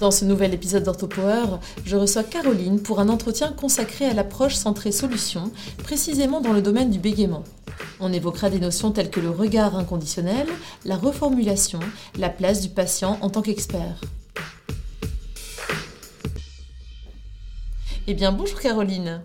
[0.00, 4.90] Dans ce nouvel épisode d'OrthoPower, je reçois Caroline pour un entretien consacré à l'approche centrée
[4.90, 7.44] solution, précisément dans le domaine du bégaiement.
[8.00, 10.48] On évoquera des notions telles que le regard inconditionnel,
[10.84, 11.78] la reformulation,
[12.18, 14.00] la place du patient en tant qu'expert.
[18.06, 19.22] Eh bien, bonjour Caroline.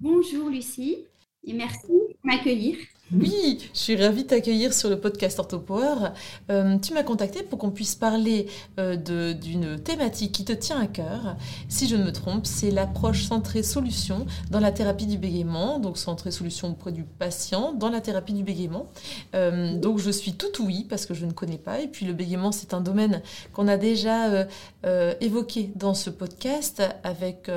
[0.00, 1.04] Bonjour Lucie,
[1.44, 2.78] et merci de m'accueillir.
[3.10, 6.10] Oui, je suis ravie de t'accueillir sur le podcast OrthoPower.
[6.50, 8.48] Euh, tu m'as contacté pour qu'on puisse parler
[8.78, 8.96] euh,
[9.32, 11.36] d'une thématique qui te tient à cœur.
[11.70, 15.96] Si je ne me trompe, c'est l'approche centrée solution dans la thérapie du bégaiement, donc
[15.96, 18.88] centrée solution auprès du patient dans la thérapie du bégaiement.
[19.34, 21.80] Euh, donc je suis tout oui parce que je ne connais pas.
[21.80, 23.22] Et puis le bégaiement, c'est un domaine
[23.54, 24.46] qu'on a déjà
[25.20, 27.50] évoqué dans ce podcast avec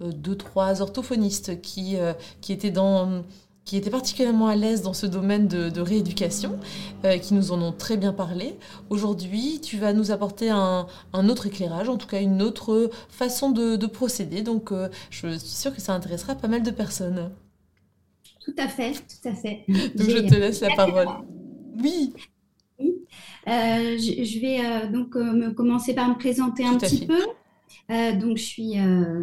[0.00, 1.96] deux, trois orthophonistes qui,
[2.40, 3.24] qui étaient dans
[3.64, 6.58] qui étaient particulièrement à l'aise dans ce domaine de, rééducation,
[7.04, 8.56] euh, qui nous en ont très bien parlé.
[8.90, 13.86] Aujourd'hui, tu vas nous apporter un, autre éclairage, en tout cas une autre façon de,
[13.86, 14.42] procéder.
[14.42, 17.30] Donc, euh, je suis sûre que ça intéressera pas mal de personnes.
[18.44, 19.64] Tout à fait, tout à fait.
[19.68, 21.08] Donc, je te laisse la parole.
[21.82, 22.12] Oui.
[22.78, 22.94] oui.
[23.46, 25.16] Euh, je, vais donc
[25.54, 27.20] commencer par me présenter un petit peu.
[27.88, 28.74] donc, je suis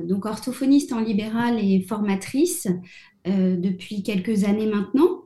[0.07, 2.67] donc orthophoniste en libéral et formatrice.
[3.27, 5.21] Euh, depuis quelques années maintenant.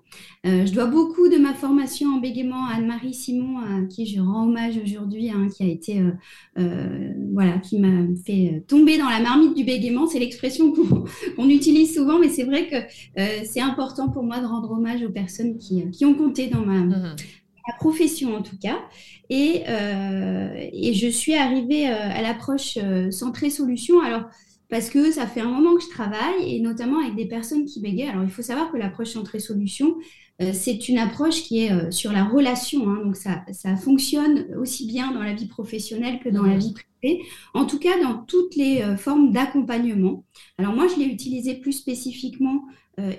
[0.46, 4.20] Euh, je dois beaucoup de ma formation en bégaiement à Anne-Marie Simon, à qui je
[4.20, 6.04] rends hommage aujourd'hui, hein, qui a été,
[6.58, 10.08] euh, voilà, qui m'a fait tomber dans la marmite du bégaiement.
[10.08, 12.76] C'est l'expression qu'on utilise souvent, mais c'est vrai que
[13.46, 16.80] c'est important pour moi de rendre hommage aux personnes qui, qui ont compté dans ma,
[16.80, 17.16] mmh
[17.80, 18.78] profession en tout cas.
[19.32, 22.78] Et, et je suis arrivée à l'approche
[23.10, 24.02] centrée solution.
[24.02, 24.26] Alors,
[24.70, 27.80] parce que ça fait un moment que je travaille et notamment avec des personnes qui
[27.80, 28.10] bégayent.
[28.10, 29.96] Alors, il faut savoir que l'approche centrée solution,
[30.42, 32.90] euh, c'est une approche qui est euh, sur la relation.
[32.90, 33.02] Hein.
[33.06, 37.22] donc, ça, ça, fonctionne aussi bien dans la vie professionnelle que dans la vie privée.
[37.54, 40.26] En tout cas, dans toutes les euh, formes d'accompagnement.
[40.58, 42.66] Alors, moi, je l'ai utilisé plus spécifiquement,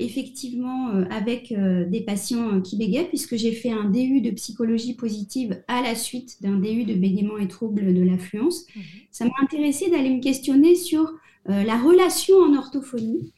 [0.01, 5.83] effectivement, avec des patients qui bégayent, puisque j'ai fait un DU de psychologie positive à
[5.83, 8.65] la suite d'un DU de bégaiement et troubles de l'affluence.
[8.75, 8.81] Mmh
[9.11, 11.15] ça m'a intéressé d'aller me questionner sur
[11.49, 13.33] euh, la relation en orthophonie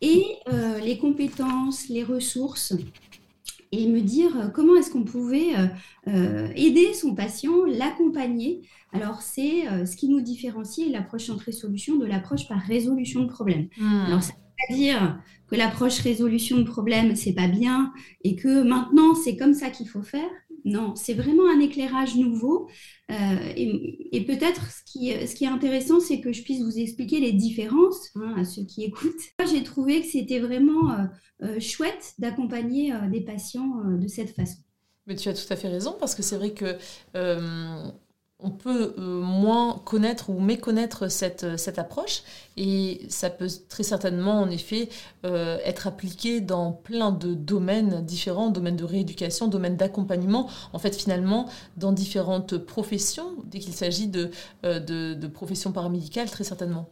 [0.00, 2.74] et euh, les compétences, les ressources
[3.72, 5.52] et me dire euh, comment est-ce qu'on pouvait
[6.54, 8.62] aider son patient, l'accompagner.
[8.92, 13.68] Alors, c'est ce qui nous différencie l'approche centrée solution de l'approche par résolution de problème.
[13.78, 14.04] Hmm.
[14.06, 17.92] Alors, ça veut pas dire que l'approche résolution de problème, c'est pas bien
[18.22, 20.28] et que maintenant, c'est comme ça qu'il faut faire.
[20.64, 22.68] Non, c'est vraiment un éclairage nouveau.
[23.10, 27.20] Euh, et, peut-être ce qui, ce qui est intéressant, c'est que je puisse vous expliquer
[27.20, 29.12] les différences hein, à ceux qui écoutent.
[29.50, 31.04] J'ai trouvé que c'était vraiment euh,
[31.42, 34.58] euh, chouette d'accompagner des patients de cette façon.
[35.06, 36.78] Mais tu as tout à fait raison, parce que c'est vrai que
[38.44, 42.22] on peut euh, moins connaître ou méconnaître cette, euh, cette approche
[42.56, 44.90] et ça peut très certainement en effet
[45.24, 50.94] euh, être appliqué dans plein de domaines différents, domaines de rééducation, domaines d'accompagnement, en fait
[50.94, 54.30] finalement dans différentes professions, dès qu'il s'agit de,
[54.62, 56.90] de, de professions paramédicales très certainement.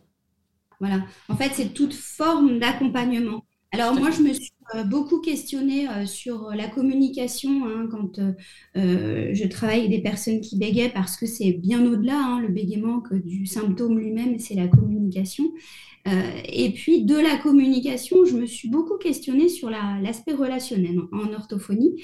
[0.81, 3.45] Voilà, en fait c'est toute forme d'accompagnement.
[3.73, 9.31] Alors moi, je me suis euh, beaucoup questionnée euh, sur la communication hein, quand euh,
[9.33, 13.01] je travaille avec des personnes qui bégayent parce que c'est bien au-delà, hein, le bégaiement,
[13.01, 15.45] que du symptôme lui-même, c'est la communication.
[16.05, 21.95] et puis de la communication, je me suis beaucoup questionnée sur l'aspect relationnel en orthophonie.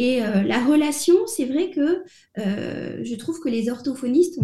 [0.00, 2.04] Et la relation, c'est vrai que
[2.36, 4.38] je trouve que les orthophonistes,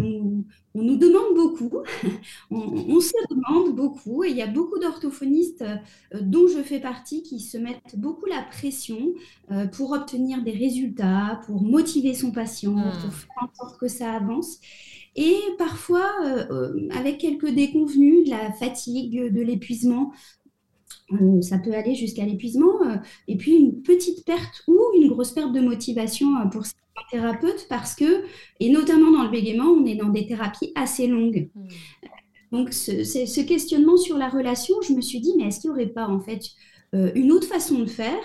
[0.75, 1.71] on nous demande beaucoup,
[2.51, 7.23] on, se demande beaucoup, et il y a beaucoup d'orthophonistes euh, dont je fais partie
[7.23, 9.13] qui se mettent beaucoup la pression
[9.51, 12.91] euh, pour obtenir des résultats, pour motiver son patient, hmm.
[13.01, 14.59] pour faire en sorte que ça avance.
[15.15, 20.11] Et parfois, euh, avec quelques déconvenus, de la fatigue, de l'épuisement,
[21.41, 22.73] ça peut aller jusqu'à l'épuisement,
[23.27, 26.65] et puis une petite perte ou une grosse perte de motivation pour
[27.11, 28.23] thérapeute parce que,
[28.59, 31.49] et notamment dans le bégaiement, on est dans des thérapies assez longues.
[31.55, 31.67] Hmm.
[32.51, 35.75] Donc, ce, ce, questionnement sur la relation, je me suis dit, mais est-ce qu'il n'y
[35.75, 36.51] aurait pas en fait
[36.93, 38.21] euh, une autre façon de faire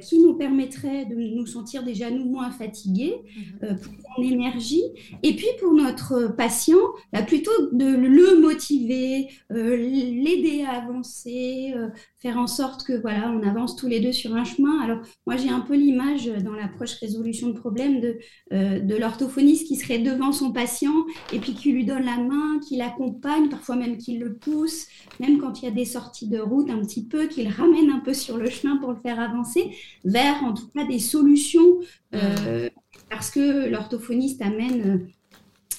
[0.00, 3.14] qui nous permettrait de nous sentir déjà nous moins fatigués,
[3.62, 3.78] mhm.
[3.78, 4.82] plus en énergie,
[5.22, 6.78] et puis pour notre patient,
[7.12, 11.74] bah, plutôt de le motiver, l'aider à avancer,
[12.18, 14.80] faire en sorte que voilà, on avance tous les deux sur un chemin.
[14.80, 18.18] Alors moi j'ai un peu l'image dans l'approche résolution de problème de,
[18.50, 22.76] de l'orthophoniste qui serait devant son patient et puis qui lui donne la main, qui
[22.76, 24.86] l'accompagne, parfois même qui le pousse,
[25.20, 28.00] même quand il y a des sorties de route un petit peu, qu'il ramène un
[28.00, 29.65] peu sur le chemin pour le faire avancer,
[30.04, 31.80] vers en tout cas des solutions,
[32.14, 32.68] euh,
[33.10, 35.08] parce que l'orthophoniste amène,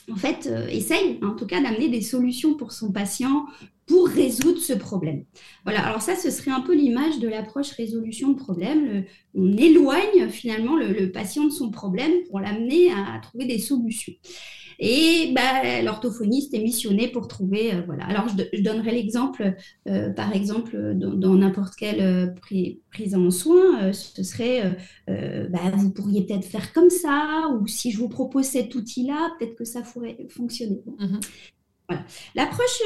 [0.09, 3.45] euh, en fait, euh, essaye en tout cas d'amener des solutions pour son patient
[3.85, 5.23] pour résoudre ce problème.
[5.63, 9.05] Voilà, alors ça, ce serait un peu l'image de l'approche résolution de problème.
[9.33, 14.13] on éloigne finalement le, patient de son problème pour l'amener à trouver des solutions.
[14.79, 18.05] Et bah, l'orthophoniste est missionné pour trouver, euh, voilà.
[18.05, 19.55] Alors, je, donnerai l'exemple,
[19.87, 22.27] euh, par exemple, dans n'importe quelle euh,
[22.91, 24.77] prise en soin, ce serait,
[25.07, 29.55] bah, vous pourriez peut-être faire comme ça, ou si je vous propose cet outil-là, peut-être
[29.55, 30.81] que ça pourrait fonctionner.
[30.99, 31.19] Mmh
[31.89, 32.03] voilà.
[32.35, 32.81] L'approche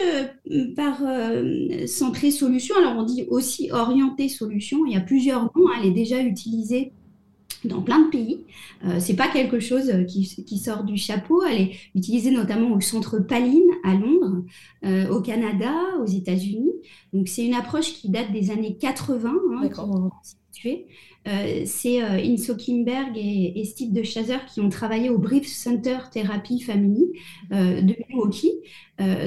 [0.75, 1.01] par
[1.87, 5.87] centrée solution, alors on dit aussi orientée solution, il y a plusieurs noms, hein, elle
[5.87, 6.93] est déjà utilisée
[7.65, 8.45] dans plein de pays.
[8.85, 11.43] Euh, c'est pas quelque chose euh, qui, qui, sort du chapeau.
[11.43, 14.43] Elle est utilisée notamment au centre Paline à Londres,
[14.85, 16.73] euh, au Canada, aux États-Unis.
[17.13, 20.11] Donc c'est une approche qui date des années 80 hein, pour
[20.51, 20.87] situer.
[21.27, 25.97] Euh, c'est euh, Inso Kimberg et, Steve de Chazer qui ont travaillé au Brief Center
[26.11, 27.11] Therapy Family
[27.51, 28.53] euh, de Milwaukee.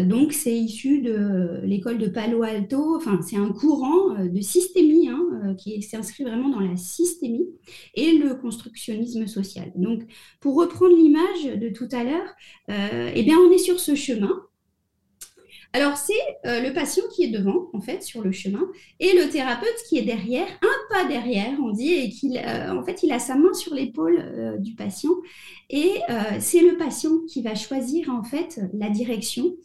[0.05, 2.97] donc, c'est issu de l'école de Palo Alto.
[2.97, 7.49] Enfin, c'est un courant de systémie hein, qui s'inscrit vraiment dans la systémie
[7.95, 9.73] et le constructionnisme social.
[9.75, 10.03] Donc,
[10.41, 12.35] pour reprendre l'image de tout à l'heure,
[12.69, 14.45] eh bien, on est sur ce chemin
[15.75, 16.13] alors, c'est
[16.47, 18.63] euh, le patient qui est devant, en fait, sur le chemin,
[19.01, 22.85] et le thérapeute qui est derrière, un pas derrière, on dit, et qu'il, euh, en
[22.85, 25.11] fait, il a sa main sur l'épaule euh, du patient.
[25.71, 25.95] Et
[26.39, 29.57] c'est le patient qui va choisir, en fait, la direction.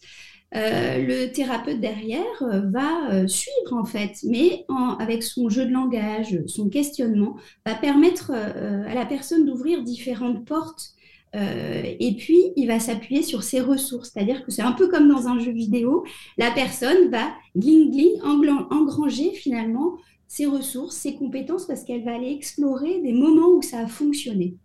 [0.53, 4.65] le thérapeute derrière va suivre, en fait, mais
[4.97, 7.35] avec son jeu de langage, son questionnement,
[7.65, 10.93] va permettre à la personne d'ouvrir différentes portes
[11.35, 15.07] euh, et puis, il va s'appuyer sur ses ressources, c'est-à-dire que c'est un peu comme
[15.07, 16.03] dans un jeu vidéo,
[16.37, 19.97] la personne va gling gling engranger finalement
[20.27, 24.55] ses ressources, ses compétences, parce qu'elle va aller explorer des moments où ça a fonctionné.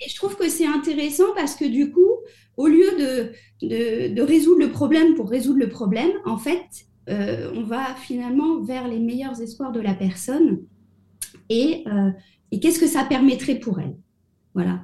[0.00, 2.12] Et je trouve que c'est intéressant parce que du coup,
[2.56, 3.32] au lieu
[3.62, 6.66] de, résoudre le problème pour résoudre le problème, en fait,
[7.08, 10.60] euh, on va finalement vers les meilleurs espoirs de la personne
[11.48, 12.10] et, euh,
[12.50, 13.96] et qu'est-ce que ça permettrait pour elle?
[14.54, 14.80] Voilà.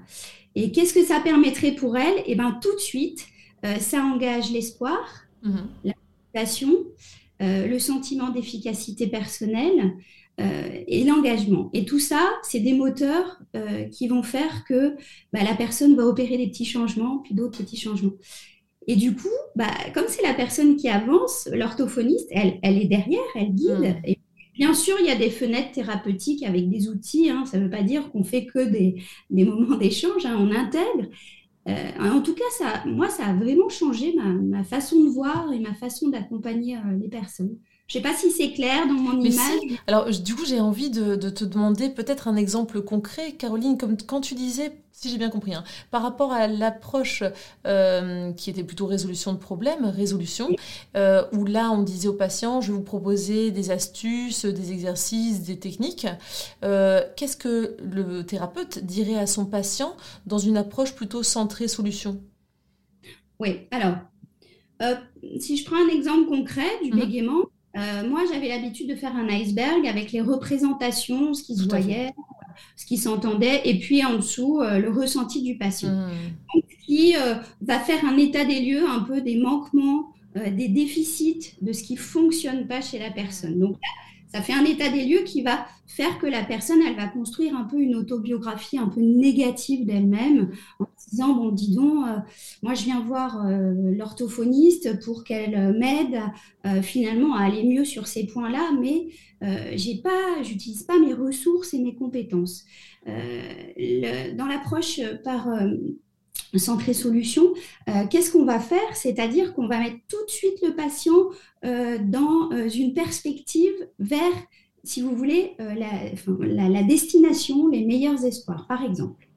[0.54, 2.22] Et qu'est-ce que ça permettrait pour elle?
[2.26, 3.26] Eh bien, tout de suite,
[3.64, 5.68] euh, ça engage l'espoir, mhm.
[5.84, 5.92] la
[6.34, 6.72] motivation,
[7.40, 9.94] euh, le sentiment d'efficacité personnelle
[10.40, 11.70] euh, et l'engagement.
[11.72, 13.40] Et tout ça, c'est des moteurs
[13.90, 14.96] qui vont faire que
[15.32, 18.12] bah, la personne va opérer des petits changements, puis d'autres petits changements.
[18.88, 23.20] Et du coup, bah, comme c'est la personne qui avance, l'orthophoniste, elle, elle est derrière,
[23.34, 23.78] elle guide.
[23.78, 24.00] Mhm.
[24.04, 24.18] Et
[24.54, 27.30] Bien sûr, il y a des fenêtres thérapeutiques avec des outils.
[27.30, 27.44] Hein.
[27.46, 28.96] Ça ne veut pas dire qu'on fait que des,
[29.30, 30.26] moments d'échange.
[30.26, 30.36] Hein.
[30.38, 31.08] On intègre.
[31.68, 35.74] Euh, en tout cas, moi, ça a vraiment changé ma, façon de voir et ma
[35.74, 37.56] façon d'accompagner euh, les personnes.
[37.88, 39.78] Je ne sais pas si c'est clair dans mon image.
[39.86, 44.22] Alors, du coup, j'ai envie de, te demander peut-être un exemple concret, Caroline, comme quand
[44.22, 47.22] tu disais, si j'ai bien compris, hein, par rapport à l'approche
[47.66, 50.48] euh, qui était plutôt résolution de problème, résolution,
[50.96, 55.42] euh, où là, on disait aux patients, je vais vous proposer des astuces, des exercices,
[55.42, 56.06] des techniques.
[56.64, 62.22] Euh, qu'est-ce que le thérapeute dirait à son patient dans une approche plutôt centrée solution?
[63.38, 63.96] Oui, alors,
[65.38, 66.96] si je prends un exemple concret du mmh.
[66.96, 67.42] bégaiement,
[67.76, 72.10] euh, moi, j'avais l'habitude de faire un iceberg avec les représentations, ce qui se voyait,
[72.76, 75.90] ce qui s'entendait, et puis en dessous, euh, le ressenti du patient.
[75.90, 76.60] Mmh.
[76.86, 81.72] qui euh, va faire un état des lieux un peu des manquements, des déficits de
[81.72, 83.58] ce qui fonctionne pas chez la personne.
[83.58, 83.76] Donc,
[84.32, 87.54] ça fait un état des lieux qui va faire que la personne, elle va construire
[87.54, 92.16] un peu une autobiographie un peu négative d'elle-même en disant, bon, dis donc, euh,
[92.62, 96.18] moi je viens voir euh, l'orthophoniste pour qu'elle m'aide
[96.64, 99.08] euh, finalement à aller mieux sur ces points-là, mais
[99.74, 102.64] j'ai pas, j'utilise pas mes ressources et mes compétences.
[103.04, 105.48] dans l'approche par
[106.56, 107.54] centré solution,
[108.10, 108.94] qu'est-ce qu'on va faire?
[108.94, 111.30] C'est-à-dire qu'on va mettre tout de suite le patient
[111.62, 114.32] dans une perspective vers,
[114.84, 118.66] si vous voulez, la, la, destination, les meilleurs espoirs.
[118.66, 119.28] Par exemple,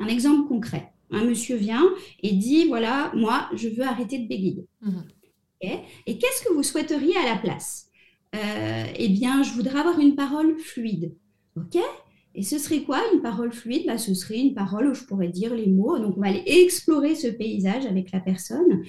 [0.00, 0.92] un exemple concret.
[1.10, 1.84] Un monsieur vient
[2.22, 4.66] et dit, voilà, moi, je veux arrêter de bégayer.
[4.80, 5.04] Mhm.
[6.06, 7.88] Et qu'est-ce que vous souhaiteriez à la place?
[8.34, 11.14] Euh, Eh bien, je voudrais avoir une parole fluide.
[11.56, 11.78] Ok
[12.34, 13.86] Et ce serait quoi une parole fluide?
[13.86, 15.98] Bah, Ce serait une parole où je pourrais dire les mots.
[15.98, 18.82] Donc, on va aller explorer ce paysage avec la personne.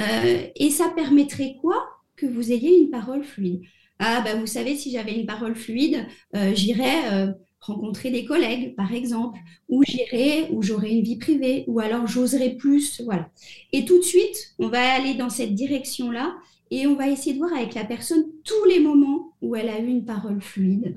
[0.00, 1.76] Euh, et ça permettrait quoi?
[2.16, 3.60] Que vous ayez une parole fluide.
[3.98, 8.74] Ah, bah, vous savez, si j'avais une parole fluide, euh, j'irais euh, rencontrer des collègues,
[8.74, 9.38] par exemple,
[9.68, 13.28] ou j'irais, ou j'aurais une vie privée, ou alors j'oserais plus, voilà.
[13.72, 16.36] Et tout de suite, on va aller dans cette direction-là
[16.70, 19.78] et on va essayer de voir avec la personne tous les moments où elle a
[19.78, 20.96] eu une parole fluide.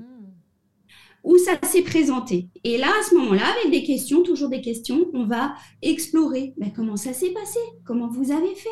[1.22, 2.48] Où ça s'est présenté.
[2.64, 6.72] Et là, à ce moment-là, avec des questions, toujours des questions, on va explorer ben,
[6.74, 8.68] comment ça s'est passé, comment vous avez fait.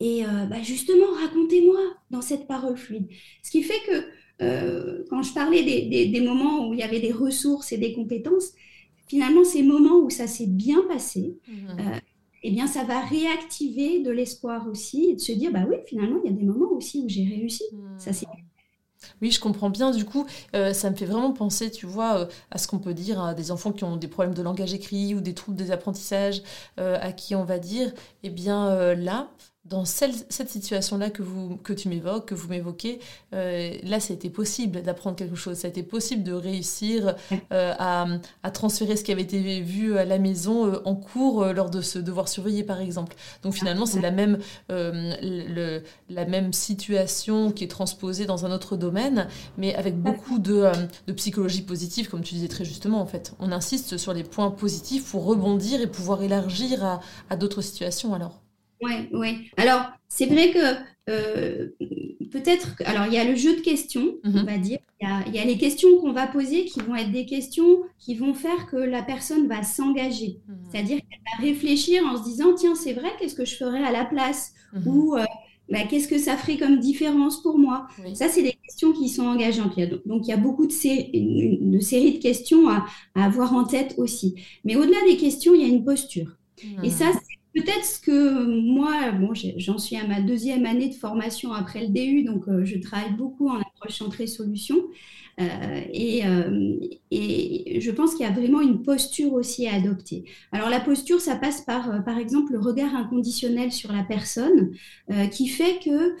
[0.00, 1.80] Et euh, ben, justement, racontez-moi
[2.10, 3.08] dans cette parole fluide.
[3.42, 4.04] Ce qui fait que
[4.42, 8.52] euh, quand je parlais des, moments où il y avait des ressources et des compétences,
[9.06, 11.80] finalement, ces moments où ça s'est bien passé, mhm.
[11.80, 11.98] euh,
[12.44, 16.20] eh bien, ça va réactiver de l'espoir aussi et de se dire, bah oui, finalement,
[16.24, 17.64] il y a des moments aussi où j'ai réussi.
[17.96, 18.47] Ça, c'est mhm.
[19.22, 19.90] Oui, je comprends bien.
[19.90, 23.22] Du coup, euh, ça me fait vraiment penser, tu vois, à ce qu'on peut dire
[23.22, 26.42] à des enfants qui ont des problèmes de langage écrit ou des troubles des apprentissages,
[26.76, 29.28] à qui on va dire, eh bien là,
[29.68, 33.00] dans cette situation-là que, vous, que tu m'évoques, que vous m'évoquez,
[33.34, 35.58] euh, là, ça a été possible d'apprendre quelque chose.
[35.58, 37.14] Ça a été possible de réussir
[37.52, 38.06] euh, à,
[38.42, 41.80] à, transférer ce qui avait été vu à la maison euh, en cours lors de
[41.82, 43.16] ce devoir surveiller, par exemple.
[43.42, 48.76] Donc finalement, c'est la même, le, la même situation qui est transposée dans un autre
[48.76, 50.70] domaine, mais avec beaucoup de,
[51.06, 53.34] de psychologie positive, comme tu disais très justement, en fait.
[53.38, 58.14] On insiste sur les points positifs pour rebondir et pouvoir élargir à, à d'autres situations,
[58.14, 58.40] alors.
[58.82, 59.50] Oui, oui.
[59.56, 60.76] Alors, c'est vrai que
[61.08, 61.68] euh,
[62.30, 64.44] peut-être, alors il y a le jeu de questions, on mhm.
[64.44, 64.78] va dire.
[65.00, 68.34] Il y, a, les questions qu'on va poser qui vont être des questions qui vont
[68.34, 70.40] faire que la personne va s'engager.
[70.48, 70.56] Mhm.
[70.70, 73.92] C'est-à-dire qu'elle va réfléchir en se disant, tiens, c'est vrai, qu'est-ce que je ferais à
[73.92, 74.52] la place?
[74.72, 74.88] Mhm.
[74.88, 75.24] Ou euh,
[75.70, 77.86] bah, qu'est-ce que ça ferait comme différence pour moi?
[78.14, 79.78] Ça, c'est des questions qui sont engageantes.
[80.04, 83.94] donc, il y a beaucoup de, de séries de questions à, à, avoir en tête
[83.98, 84.34] aussi.
[84.64, 86.36] Mais au-delà des questions, il y a une posture.
[86.82, 91.52] Et ça, c'est Peut-être que moi, bon, j'en suis à ma deuxième année de formation
[91.52, 94.76] après le DU, donc euh, je travaille beaucoup en approche centrée solution.
[95.40, 96.76] Euh, euh,
[97.10, 100.24] et, je pense qu'il y a vraiment une posture aussi à adopter.
[100.52, 104.72] Alors la posture, ça passe par, par exemple, le regard inconditionnel sur la personne,
[105.30, 106.16] qui fait que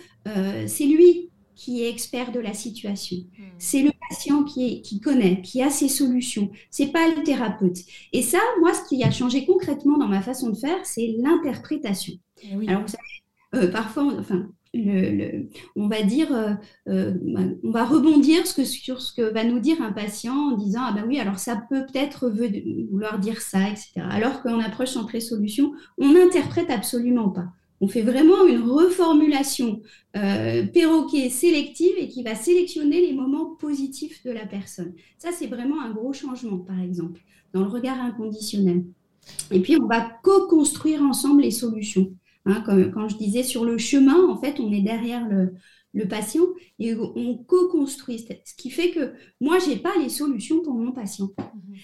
[0.66, 3.16] c'est lui qui est expert de la situation.
[3.36, 3.42] Hmm.
[3.58, 6.50] C'est le patient qui, qui connaît, qui a ses solutions.
[6.70, 7.78] C'est pas le thérapeute.
[8.12, 12.14] Et ça, moi, ce qui a changé concrètement dans ma façon de faire, c'est l'interprétation.
[12.44, 16.54] Eh Alors, vous savez, euh, parfois, enfin, le, on va dire, euh,
[16.88, 17.14] euh,
[17.64, 20.82] on va rebondir ce que, sur ce que va nous dire un patient en disant
[20.84, 24.02] ah ben oui alors ça peut peut-être vouloir dire ça etc.
[24.10, 27.46] Alors qu'en approche centrée solution, on n'interprète absolument pas.
[27.80, 29.82] On fait vraiment une reformulation
[30.16, 34.94] euh, perroquet sélective et qui va sélectionner les moments positifs de la personne.
[35.16, 37.20] Ça, c'est vraiment un gros changement, par exemple,
[37.52, 38.84] dans le regard inconditionnel.
[39.50, 42.12] Et puis, on va co-construire ensemble les solutions.
[42.46, 45.54] Hein, comme quand je disais sur le chemin, en fait, on est derrière le,
[46.08, 46.44] patient
[46.78, 48.24] et on co-construit.
[48.44, 51.30] Ce qui fait que moi, je n'ai pas les solutions pour mon patient.
[51.36, 51.76] Mhm.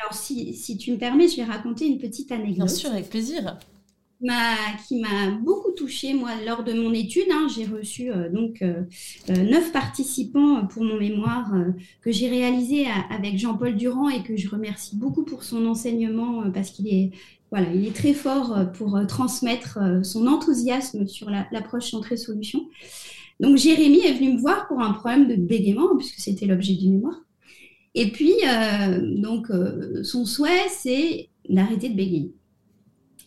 [0.00, 2.66] Alors, si, si, tu me permets, je vais raconter une petite anecdote.
[2.66, 3.58] Bien sûr, avec plaisir
[4.86, 7.26] qui m'a beaucoup touchée, moi, lors de mon étude.
[7.30, 7.48] Hein.
[7.54, 8.82] j'ai reçu euh, donc euh,
[9.30, 11.52] euh, neuf participants pour mon mémoire
[12.00, 16.70] que j'ai réalisé avec Jean-Paul Durand et que je remercie beaucoup pour son enseignement parce
[16.70, 17.10] qu'il est,
[17.50, 22.68] voilà, il est très fort pour transmettre son enthousiasme sur l'approche centrée solution.
[23.40, 26.88] Donc Jérémy est venu me voir pour un problème de bégaiement, puisque c'était l'objet du
[26.88, 27.20] mémoire.
[27.94, 28.34] Et puis,
[29.20, 29.48] donc,
[30.02, 32.32] son souhait, c'est d'arrêter de bégayer.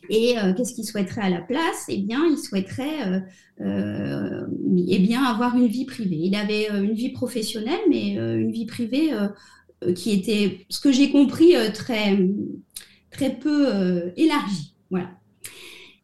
[0.09, 1.85] Et euh, qu'est-ce qu'il souhaiterait à la place?
[1.89, 3.19] Eh bien, il souhaiterait euh,
[3.61, 4.47] euh,
[4.87, 6.19] eh bien, avoir une vie privée.
[6.21, 9.11] Il avait une vie professionnelle, mais une vie privée
[9.95, 12.17] qui était, ce que j'ai compris, très,
[13.11, 14.73] très peu élargie.
[14.89, 15.11] Voilà.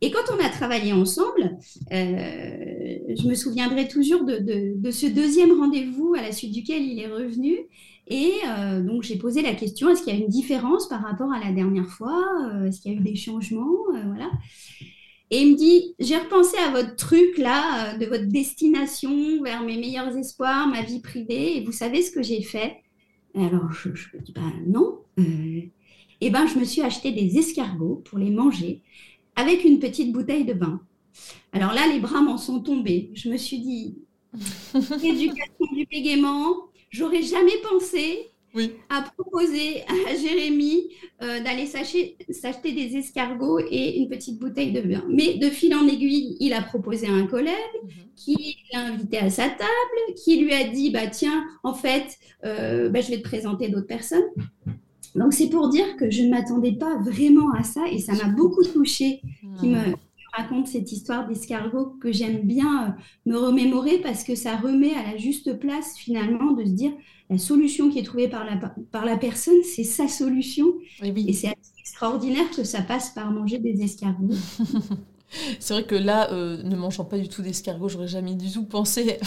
[0.01, 1.57] Et quand on a travaillé ensemble,
[1.89, 7.07] je me souviendrai toujours de, de ce deuxième rendez-vous à la suite duquel il est
[7.07, 7.57] revenu
[8.07, 11.31] et euh, donc, j'ai posé la question, est-ce qu'il y a une différence par rapport
[11.31, 14.29] à la dernière fois euh, Est-ce qu'il y a eu des changements euh, voilà.
[15.31, 19.77] Et il me dit, j'ai repensé à votre truc là, de votre destination vers mes
[19.77, 22.83] meilleurs espoirs, ma vie privée, et vous savez ce que j'ai fait?
[23.33, 24.99] Alors, je, je dis, ben non.
[25.17, 28.83] et ben, je me suis acheté des escargots pour les manger
[29.35, 30.81] avec une petite bouteille de vin.
[31.51, 33.09] Alors là, les bras m'en sont tombés.
[33.15, 33.97] Je me suis dit,
[35.03, 38.33] éducation du pégaiement, J'aurais jamais pensé
[38.89, 40.89] a proposé à Jérémy
[41.23, 45.03] euh, d'aller s'acheter des escargots et une petite bouteille de vin.
[45.09, 47.89] Mais de fil en aiguille, il a proposé à un collègue mhm.
[48.15, 52.89] qui l'a invité à sa table, qui lui a dit bah tiens, en fait, euh,
[52.89, 54.25] bah, je vais te présenter d'autres personnes.
[55.15, 58.29] Donc c'est pour dire que je ne m'attendais pas vraiment à ça et ça m'a
[58.29, 59.21] beaucoup touchée
[59.59, 59.95] qui me
[60.33, 62.91] raconte cette histoire d'escargot que j'aime bien euh,
[63.31, 66.91] me remémorer parce que ça remet à la juste place finalement de se dire
[67.29, 68.57] la solution qui est trouvée par la,
[68.91, 70.73] par la personne, c'est sa solution.
[71.01, 74.35] Et c'est extraordinaire que ça passe par manger des escargots.
[75.59, 78.65] C'est vrai que là, euh, ne mangeant pas du tout d'escargot, j'aurais jamais du tout
[78.65, 79.17] pensé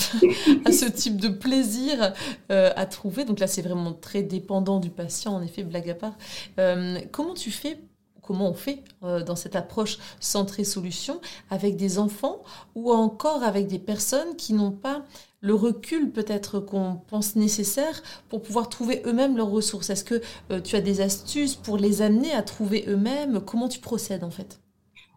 [0.65, 2.13] à ce type de plaisir
[2.51, 3.25] euh, à trouver.
[3.25, 6.17] Donc là, c'est vraiment très dépendant du patient, en effet, blague à part.
[6.59, 7.79] Euh, comment tu fais
[8.26, 12.42] comment on fait dans cette approche centrée solution avec des enfants
[12.75, 15.04] ou encore avec des personnes qui n'ont pas
[15.40, 19.90] le recul peut-être qu'on pense nécessaire pour pouvoir trouver eux-mêmes leurs ressources.
[19.90, 20.21] Est-ce que
[20.61, 23.40] tu as des astuces pour les amener à trouver eux-mêmes?
[23.40, 24.61] Comment tu procèdes en fait?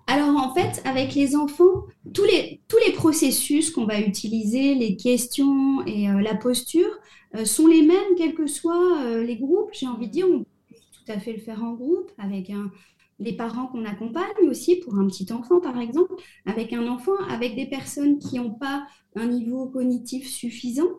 [0.09, 1.83] Alors en fait, avec les enfants,
[2.15, 6.89] tous les, tous les processus qu'on va utiliser, les questions et euh, la posture,
[7.35, 9.69] euh, sont les mêmes, quels que soient euh, les groupes.
[9.71, 12.71] J'ai envie de dire, on peut tout à fait le faire en groupe, avec un,
[13.19, 16.13] les parents qu'on accompagne aussi, pour un petit enfant par exemple,
[16.45, 20.89] avec un enfant, avec des personnes qui n'ont pas un niveau cognitif suffisant.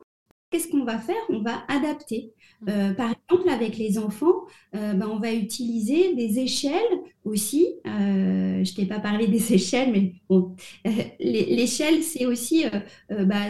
[0.50, 1.22] Qu'est-ce qu'on va faire?
[1.28, 2.32] On va adapter.
[2.68, 6.82] Euh, par exemple, avec les enfants, euh, ben, on va utiliser des échelles
[7.24, 7.68] aussi.
[7.86, 10.56] Euh, je t'ai pas parlé des échelles, mais bon,
[11.20, 12.64] l'échelle, c'est aussi
[13.08, 13.44] bah,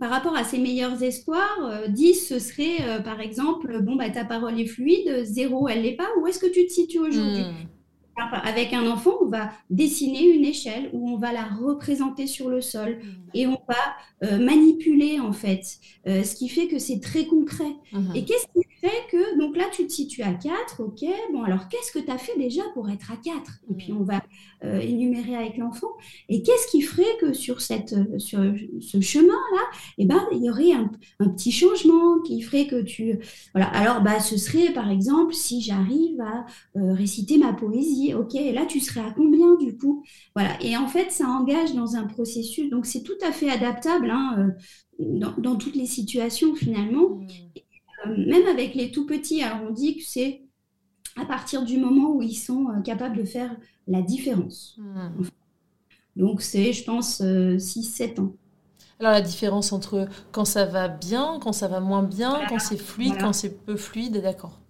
[0.00, 1.88] par rapport à ses meilleurs espoirs.
[1.88, 6.08] 10, ce serait par exemple, bon, bah, ta parole est fluide, 0, elle l'est pas.
[6.20, 7.42] Où est-ce que tu te situes aujourd'hui?
[7.42, 7.79] Hmm.
[8.16, 12.60] Avec un enfant, on va dessiner une échelle où on va la représenter sur le
[12.60, 13.30] sol hmm.
[13.34, 17.72] et on va manipuler en fait, ce qui fait que c'est très concret.
[17.92, 18.14] Hmm.
[18.14, 21.68] Et qu'est-ce qui fait que, donc là, tu te situes à 4, ok, bon, alors
[21.68, 24.22] qu'est-ce que tu as fait déjà pour être à 4 Et puis on va
[24.64, 25.88] euh, énumérer avec l'enfant.
[26.28, 28.40] Et qu'est-ce qui ferait que sur, cette, sur
[28.80, 29.62] ce chemin-là,
[29.98, 30.90] eh ben, il y aurait un,
[31.20, 33.18] un, petit changement qui ferait que tu.
[33.54, 38.34] Voilà, alors bah, ce serait par exemple si j'arrive à euh, réciter ma poésie, ok,
[38.52, 40.04] là tu serais à combien du coup?
[40.34, 44.10] Voilà, et en fait, ça engage dans un processus, donc c'est tout à fait adaptable
[44.10, 44.52] hein, euh,
[44.98, 47.08] dans, dans, toutes les situations finalement.
[47.08, 47.28] Mmh.
[48.06, 50.42] Euh, même avec les tout petits, alors on dit que c'est
[51.20, 53.54] à partir du moment où ils sont euh, capables de faire
[53.86, 54.76] la différence.
[54.78, 55.24] Hmm.
[56.16, 58.32] Donc c'est, je pense, 6-7 euh, ans.
[58.98, 62.76] Alors la différence entre quand ça va bien, quand ça va moins bien, quand c'est
[62.76, 64.60] fluide, quand c'est peu fluide, d'accord.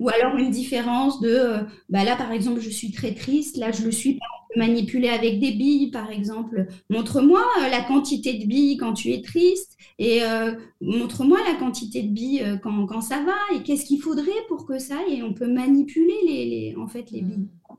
[0.00, 3.84] Ou alors une différence de, bah là par exemple je suis très triste, là je
[3.84, 6.66] le suis pas manipuler avec des billes, par exemple.
[6.90, 12.02] Montre-moi euh, la quantité de billes quand tu es triste et euh, montre-moi la quantité
[12.02, 15.22] de billes euh, quand, quand, ça va et qu'est-ce qu'il faudrait pour que ça et
[15.22, 17.36] on peut manipuler les, en fait les billes.
[17.38, 17.76] Hmm.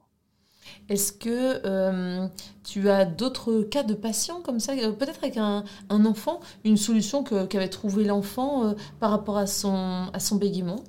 [0.88, 2.28] Est-ce que
[2.64, 7.70] tu as d'autres cas de patients comme ça, peut-être avec un, enfant, une solution qu'avait
[7.70, 10.84] trouvé l'enfant par rapport à son, à son bégaiement?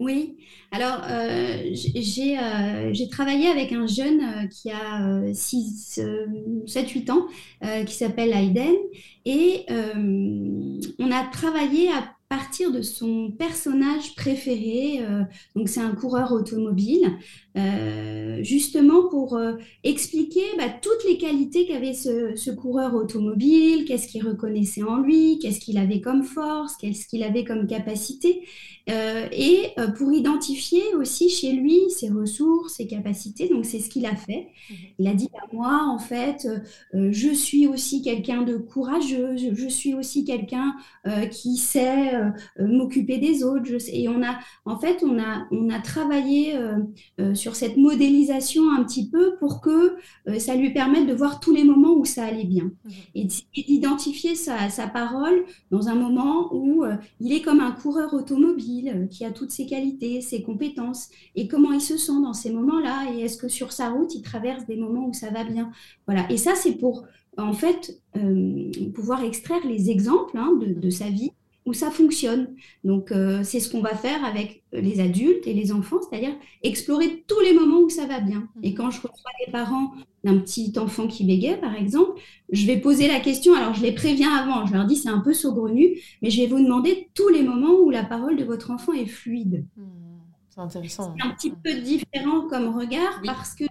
[0.00, 0.36] Oui,
[0.72, 7.26] alors euh, euh, j'ai travaillé avec un jeune euh, qui a 7-8 ans,
[7.86, 8.74] qui s'appelle Aiden,
[9.24, 9.66] et
[10.98, 15.00] on a travaillé à partir de son personnage préféré,
[15.54, 17.16] donc c'est un coureur automobile,
[18.42, 19.38] justement pour
[19.84, 25.38] expliquer bah, toutes les qualités qu'avait ce, ce, coureur automobile, qu'est-ce qu'il reconnaissait en lui,
[25.40, 28.42] qu'est-ce qu'il avait comme force, qu'est-ce qu'il avait comme capacité.
[28.90, 33.48] Euh, et euh, pour identifier aussi chez lui ses ressources, ses capacités.
[33.48, 34.48] Donc c'est ce qu'il a fait.
[34.68, 34.76] Mhm.
[34.98, 36.46] Il a dit à bah, moi, en fait,
[36.94, 40.74] euh, je suis aussi quelqu'un de courageux, je, suis aussi quelqu'un
[41.30, 42.12] qui sait
[42.58, 43.64] m'occuper des autres.
[43.64, 46.54] Je et on a, en fait, on a, on a travaillé
[47.34, 49.96] sur cette modélisation un petit peu pour que
[50.38, 53.28] ça lui permette de voir tous les moments où ça allait bien mhm.
[53.54, 56.84] et d'identifier sa, sa, parole dans un moment où
[57.20, 61.48] il est comme un coureur automobile euh, qui a toutes ses qualités, ses compétences, et
[61.48, 64.66] comment il se sent dans ces moments-là, et est-ce que sur sa route, il traverse
[64.66, 65.70] des moments où ça va bien.
[66.06, 66.30] Voilà.
[66.30, 67.04] Et ça, c'est pour,
[67.36, 71.32] en fait, euh, pouvoir extraire les exemples hein, de, sa vie
[71.66, 72.54] où ça fonctionne.
[72.82, 77.24] Donc, euh, c'est ce qu'on va faire avec les adultes et les enfants, c'est-à-dire explorer
[77.26, 78.48] tous les moments où ça va bien.
[78.62, 79.92] Et quand je reçois des parents
[80.24, 83.92] d'un petit enfant qui bégait, par exemple, je vais poser la question, alors je les
[83.92, 87.28] préviens avant, je leur dis c'est un peu saugrenu, mais je vais vous demander tous
[87.28, 89.64] les moments où la parole de votre enfant est fluide.
[89.76, 89.82] Hmm,
[90.50, 91.14] c'est intéressant.
[91.16, 93.64] C'est un petit peu différent comme regard parce que,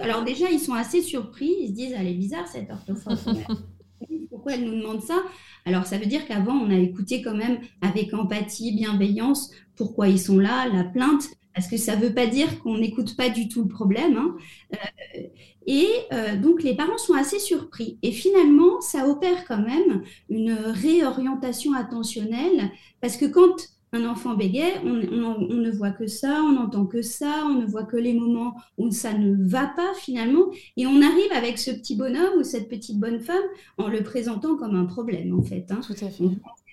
[0.00, 3.26] alors déjà, ils sont assez surpris, ils se disent, elle est bizarre cette orthographe.
[4.30, 5.22] Pourquoi elle nous demande ça?
[5.66, 10.20] Alors ça veut dire qu'avant, on a écouté quand même avec empathie, bienveillance pourquoi ils
[10.20, 13.48] sont là, la plainte, parce que ça ne veut pas dire qu'on n'écoute pas du
[13.48, 14.16] tout le problème.
[14.16, 14.36] Hein.
[14.74, 15.22] Euh,
[15.66, 17.98] et euh, donc les parents sont assez surpris.
[18.02, 24.80] Et finalement, ça opère quand même une réorientation attentionnelle, parce que quand un enfant bégaye,
[24.84, 28.56] on, ne voit que ça, on n'entend que ça, on ne voit que les moments
[28.76, 30.46] où ça ne va pas finalement.
[30.76, 33.44] Et on arrive avec ce petit bonhomme ou cette petite bonne femme
[33.78, 35.66] en le présentant comme un problème en fait.
[35.70, 35.80] Hein.
[35.86, 36.24] Tout à fait.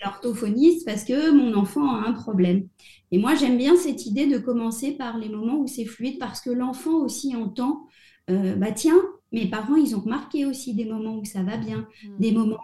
[0.04, 2.68] L'orthophoniste parce que mon enfant a un problème.
[3.12, 6.42] Et moi j'aime bien cette idée de commencer par les moments où c'est fluide parce
[6.42, 7.86] que l'enfant aussi entend,
[8.32, 9.00] euh, bah tiens,
[9.32, 12.18] mes parents ils ont remarqué aussi des moments où ça va bien, hmm.
[12.20, 12.58] des moments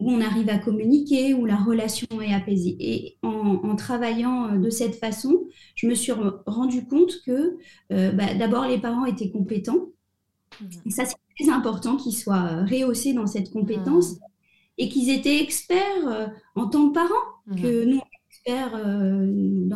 [0.00, 2.76] où on arrive à communiquer, où la relation est apaisée.
[2.80, 6.12] Et en, travaillant euh, de cette façon, je me suis
[6.46, 7.56] rendu compte que
[7.92, 9.88] euh, bah, d'abord les parents étaient compétents.
[10.60, 10.90] Et mhm.
[10.90, 14.18] ça, c'est très important qu'ils soient euh, rehaussés dans cette compétence mhm.
[14.78, 17.14] et qu'ils étaient experts en tant que parents,
[17.46, 17.62] mhm.
[17.62, 18.74] que nous, experts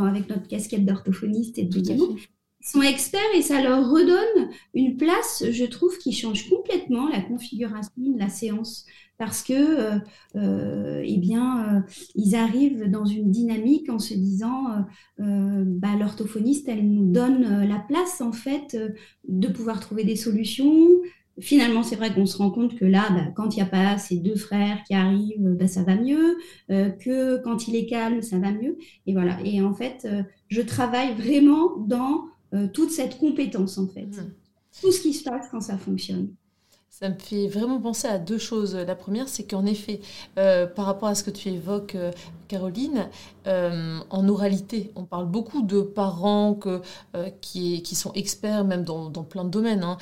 [0.04, 2.18] avec notre casquette d'orthophoniste et de ils
[2.72, 7.92] sont experts et ça leur redonne une place, je trouve, qui change complètement la configuration
[7.96, 8.84] de la séance
[9.18, 9.98] parce que, euh,
[10.36, 11.80] euh, eh bien, euh,
[12.14, 14.66] ils arrivent dans une dynamique en se disant,
[15.18, 18.76] bah, l'orthophoniste, elle nous donne la place en fait
[19.26, 20.88] de pouvoir trouver des solutions.
[21.40, 23.98] Finalement, c'est vrai qu'on se rend compte que là, bah, quand il n'y a pas
[23.98, 26.36] ces deux frères qui arrivent, bah, ça va mieux,
[26.68, 28.78] que quand il est calme, ça va mieux.
[29.06, 29.38] Et voilà.
[29.44, 30.06] Et en fait,
[30.48, 32.26] je travaille vraiment dans
[32.72, 34.06] toute cette compétence en fait.
[34.06, 34.32] Mmh.
[34.80, 36.34] Tout ce qui se passe quand ça fonctionne.
[36.90, 38.74] Ça me fait vraiment penser à deux choses.
[38.74, 40.00] La première, c'est qu'en effet,
[40.36, 42.10] euh, par rapport à ce que tu évoques, euh,
[42.48, 43.08] Caroline,
[43.46, 46.58] euh, en oralité, on parle beaucoup de parents
[47.42, 49.98] qui, sont experts même dans, dans plein de domaines, hein,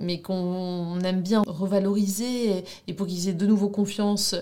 [0.00, 4.34] mais qu'on aime bien revaloriser et, pour qu'ils aient de nouveau confiance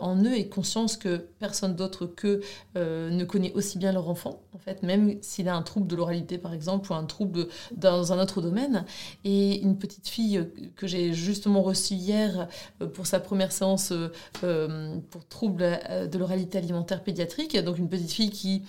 [0.00, 2.42] en eux et conscience que personne d'autre qu'eux
[2.76, 6.36] ne connaît aussi bien leur enfant, en fait, même s'il a un trouble de l'oralité
[6.36, 8.84] par exemple ou un trouble dans un autre domaine.
[9.24, 12.48] Et une petite fille que j'ai justement reçu hier
[12.82, 14.08] euh, pour sa première séance euh,
[14.44, 15.78] euh, pour troubles
[16.10, 17.56] de l'oralité alimentaire pédiatrique.
[17.58, 18.62] Donc une petite fille qui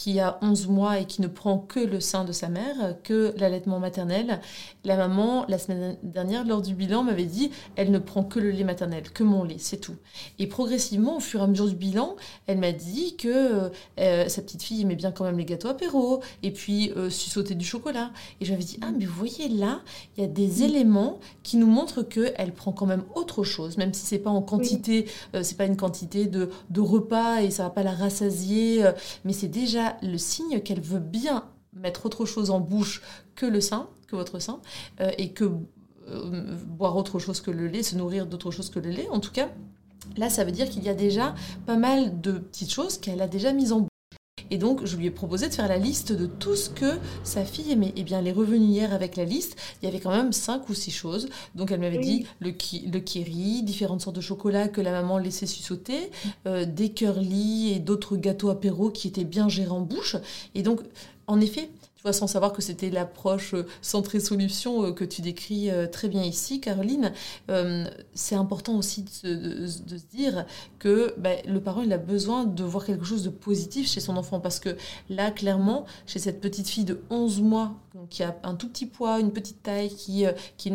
[0.00, 3.34] qui a 11 mois et qui ne prend que le sein de sa mère, que
[3.36, 4.40] l'allaitement maternel.
[4.82, 8.50] La maman, la semaine dernière, lors du bilan, m'avait dit, elle ne prend que le
[8.50, 9.96] lait maternel, que mon lait, c'est tout.
[10.38, 14.40] Et progressivement, au fur et à mesure du bilan, elle m'a dit que euh, sa
[14.40, 17.10] petite fille aimait bien quand même les gâteaux apéro, et puis euh,
[17.50, 18.10] du chocolat.
[18.40, 19.80] Et j'avais dit, ah mais vous voyez là,
[20.16, 23.92] il y a des éléments qui nous montrent qu'elle prend quand même autre chose, même
[23.92, 27.64] si c'est pas en quantité, euh, c'est pas une quantité de, de, repas et ça
[27.64, 28.92] va pas la rassasier, euh,
[29.24, 33.02] mais c'est déjà le signe qu'elle veut bien mettre autre chose en bouche
[33.34, 34.60] que le sein, que votre sein,
[35.00, 35.50] euh, et que
[36.08, 39.08] euh, boire autre chose que le lait, se nourrir d'autre chose que le lait.
[39.10, 39.48] En tout cas,
[40.16, 41.34] là, ça veut dire qu'il y a déjà
[41.66, 43.88] pas mal de petites choses qu'elle a déjà mises en bouche.
[44.50, 47.44] Et donc, je lui ai proposé de faire la liste de tout ce que sa
[47.44, 47.88] fille aimait.
[47.88, 49.56] Et eh bien, elle est revenue hier avec la liste.
[49.82, 51.28] Il y avait quand même cinq ou six choses.
[51.54, 55.18] Donc, elle m'avait dit le, ki le kiri, différentes sortes de chocolat que la maman
[55.18, 56.10] laissait sussauter,
[56.46, 60.16] euh, des curly et d'autres gâteaux apéro qui étaient bien gérés en bouche.
[60.54, 60.80] Et donc,
[61.26, 65.20] en effet, tu vois, sans savoir que c'était l'approche euh, centrée solution euh, que tu
[65.20, 67.12] décris euh, très bien ici, Caroline,
[68.14, 70.46] c'est important aussi de, se dire
[70.78, 74.16] que ben, le parent, il a besoin de voir quelque chose de positif chez son
[74.16, 74.40] enfant.
[74.40, 74.76] Parce que
[75.10, 77.74] là, clairement, chez cette petite fille de 11 mois,
[78.08, 80.24] qui a un tout petit poids, une petite taille, qui,
[80.56, 80.72] qui est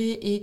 [0.00, 0.42] et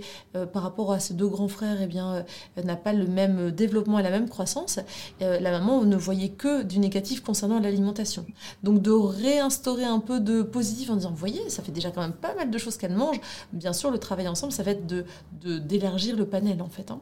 [0.52, 2.24] par rapport à ses deux grands frères, eh bien,
[2.62, 4.80] n'a pas le même développement et la même croissance,
[5.20, 8.26] la maman ne voyait que du négatif concernant l'alimentation.
[8.62, 12.02] Donc de réinstaurer un peu de positif en disant, vous voyez, ça fait déjà quand
[12.02, 13.20] même pas mal de choses qu'elle mange.
[13.52, 15.04] Bien sûr, le travail ensemble, ça va être de
[15.58, 16.90] d'élargir le panel en fait.
[16.90, 17.00] Hein.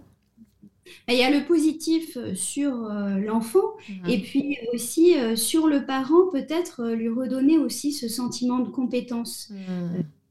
[1.08, 3.76] Il y a le positif euh, sur euh, l'enfant
[4.08, 9.52] et puis aussi euh, sur le parent, peut-être lui redonner aussi ce sentiment de compétence.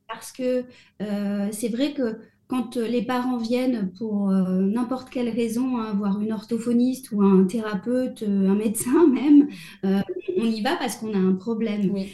[0.07, 0.63] Parce que
[0.99, 7.11] c'est vrai que quand les parents viennent pour n'importe quelle raison, hein, voir une orthophoniste
[7.11, 9.47] ou un thérapeute, un médecin même,
[9.83, 11.91] on y va parce qu'on a un problème.
[11.91, 12.07] Oui.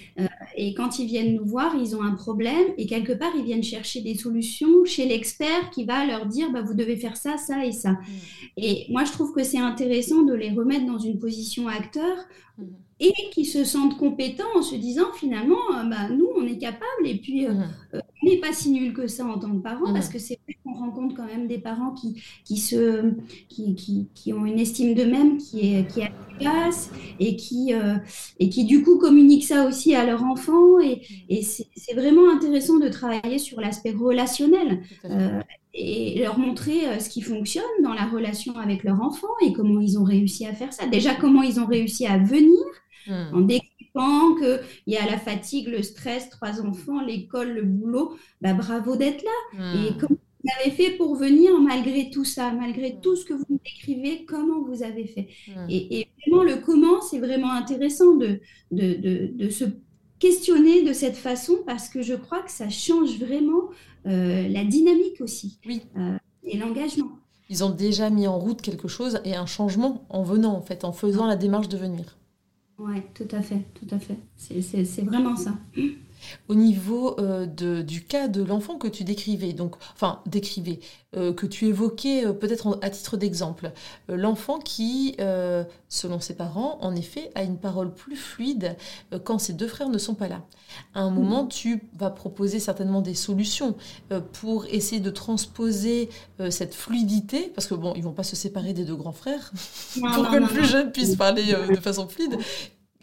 [0.56, 3.64] Et quand ils viennent nous voir, ils ont un problème et quelque part, ils viennent
[3.64, 7.66] chercher des solutions chez l'expert qui va leur dire, bah, vous devez faire ça, ça
[7.66, 7.92] et ça.
[7.92, 7.98] Mm.
[8.58, 12.18] Et moi, je trouve que c'est intéressant de les remettre dans une position acteur
[12.58, 12.64] mm.
[13.02, 17.06] Et qui se sentent compétents en se disant, finalement, euh, bah, nous, on est capable
[17.06, 17.70] et puis euh, mm.
[17.96, 20.40] euh, on n'est pas si nul que ça en tant que parents parce que c'est
[20.46, 23.12] vrai qu'on rencontre quand même des parents qui, qui, se,
[23.50, 26.12] qui, qui, qui ont une estime d'eux-mêmes qui est, qui est
[27.20, 27.98] et qui, euh,
[28.40, 30.80] et qui du coup communiquent ça aussi à leur enfant.
[30.80, 34.82] Et, et c'est vraiment intéressant de travailler sur l'aspect relationnel
[35.74, 40.00] et leur montrer ce qui fonctionne dans la relation avec leur enfant et comment ils
[40.00, 40.88] ont réussi à faire ça.
[40.88, 42.58] Déjà, comment ils ont réussi à venir
[43.08, 43.36] hmm.
[43.36, 48.16] en dépend, qu'il y a la fatigue, le stress, trois enfants, l'école, le boulot.
[48.42, 49.76] Bah, bravo d'être là.
[49.76, 53.60] Et comment vous avez fait pour venir malgré tout ça, malgré tout ce que vous
[53.64, 55.28] décrivez, comment vous avez fait?
[55.70, 58.40] Et, vraiment, le comment, c'est vraiment intéressant de,
[58.72, 59.66] de, de, se
[60.20, 63.70] questionner de cette façon parce que je crois que ça change vraiment
[64.08, 65.82] euh, la dynamique aussi oui.
[65.98, 67.10] Euh, et l'engagement.
[67.50, 70.86] Ils ont déjà mis en route quelque chose et un changement en venant, en fait,
[70.86, 72.18] en faisant la démarche de venir.
[72.84, 74.18] Oui, tout à fait, tout à fait.
[74.36, 75.54] C'est vraiment ça
[76.48, 80.80] au niveau euh, de, du cas de l'enfant que tu décrivais, donc, enfin, décrivais,
[81.16, 83.72] euh, que tu évoquais euh, peut-être à titre d'exemple.
[84.08, 85.18] l'enfant qui,
[85.90, 88.76] selon ses parents, en effet, a une parole plus fluide
[89.24, 90.42] quand ses deux frères ne sont pas là.
[90.94, 93.76] À un moment, tu vas proposer certainement des solutions
[94.34, 96.10] pour essayer de transposer
[96.50, 99.52] cette fluidité, parce que bon, ils vont pas se séparer des deux grands frères,
[100.16, 102.38] pour que le plus jeune puisse parler de façon fluide.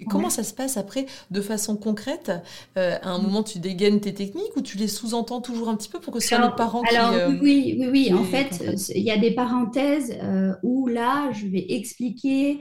[0.07, 2.33] Comment ça se passe après de façon concrète
[2.77, 5.89] euh, À un moment, tu dégaines tes techniques ou tu les sous-entends toujours un petit
[5.89, 6.97] peu pour que ce soit les parents qui.
[6.97, 8.13] Alors, euh, oui, oui, oui.
[8.15, 8.63] En fait,
[8.95, 12.61] il y a des parenthèses euh, où là, je vais expliquer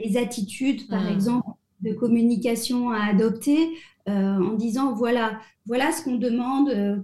[0.00, 1.48] les attitudes, par exemple,
[1.80, 3.70] de communication à adopter
[4.06, 7.02] en disant voilà, voilà ce qu'on demande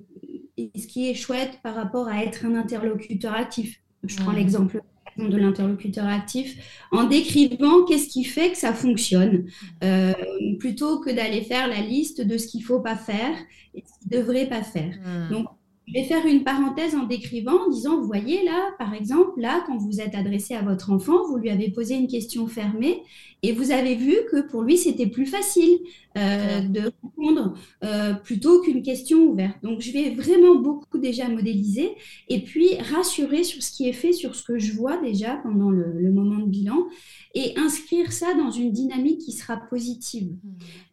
[0.56, 3.80] et ce qui est chouette par rapport à être un interlocuteur actif.
[4.04, 4.82] Je prends l'exemple
[5.28, 6.56] de l'interlocuteur actif
[6.90, 9.46] en décrivant qu'est-ce qui fait que ça fonctionne,
[9.84, 10.12] euh,
[10.58, 13.34] plutôt que d'aller faire la liste de ce qu'il ne faut pas faire
[13.74, 14.94] et ce qu'il ne devrait pas faire.
[15.04, 15.32] Hmm.
[15.32, 15.46] Donc,
[15.90, 19.64] je vais faire une parenthèse en décrivant, en disant, vous voyez là, par exemple, là,
[19.66, 23.02] quand vous êtes adressé à votre enfant, vous lui avez posé une question fermée
[23.42, 25.78] et vous avez vu que pour lui, c'était plus facile
[26.16, 29.56] euh, de répondre euh, plutôt qu'une question ouverte.
[29.64, 31.90] Donc, je vais vraiment beaucoup déjà modéliser
[32.28, 35.70] et puis rassurer sur ce qui est fait, sur ce que je vois déjà pendant
[35.70, 36.86] le, moment de bilan
[37.34, 40.30] et inscrire ça dans une dynamique qui sera positive.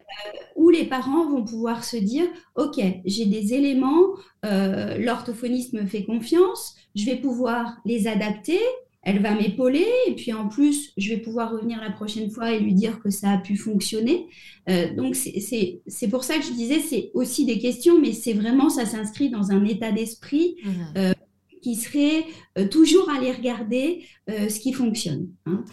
[0.07, 4.15] Euh, où les parents vont pouvoir se dire, OK, j'ai des éléments,
[4.45, 8.59] euh, l'orthophoniste me fait confiance, je vais pouvoir les adapter,
[9.03, 12.59] elle va m'épauler, et puis en plus, je vais pouvoir revenir la prochaine fois et
[12.59, 14.27] lui dire que ça a pu fonctionner.
[14.69, 18.69] Euh, donc, c'est pour ça que je disais, c'est aussi des questions, mais c'est vraiment,
[18.69, 20.55] ça s'inscrit dans un état d'esprit.
[20.63, 21.13] Mmh.
[21.63, 22.23] qui serait
[22.69, 25.27] toujours aller regarder ce qui fonctionne.
[25.47, 25.65] Hein.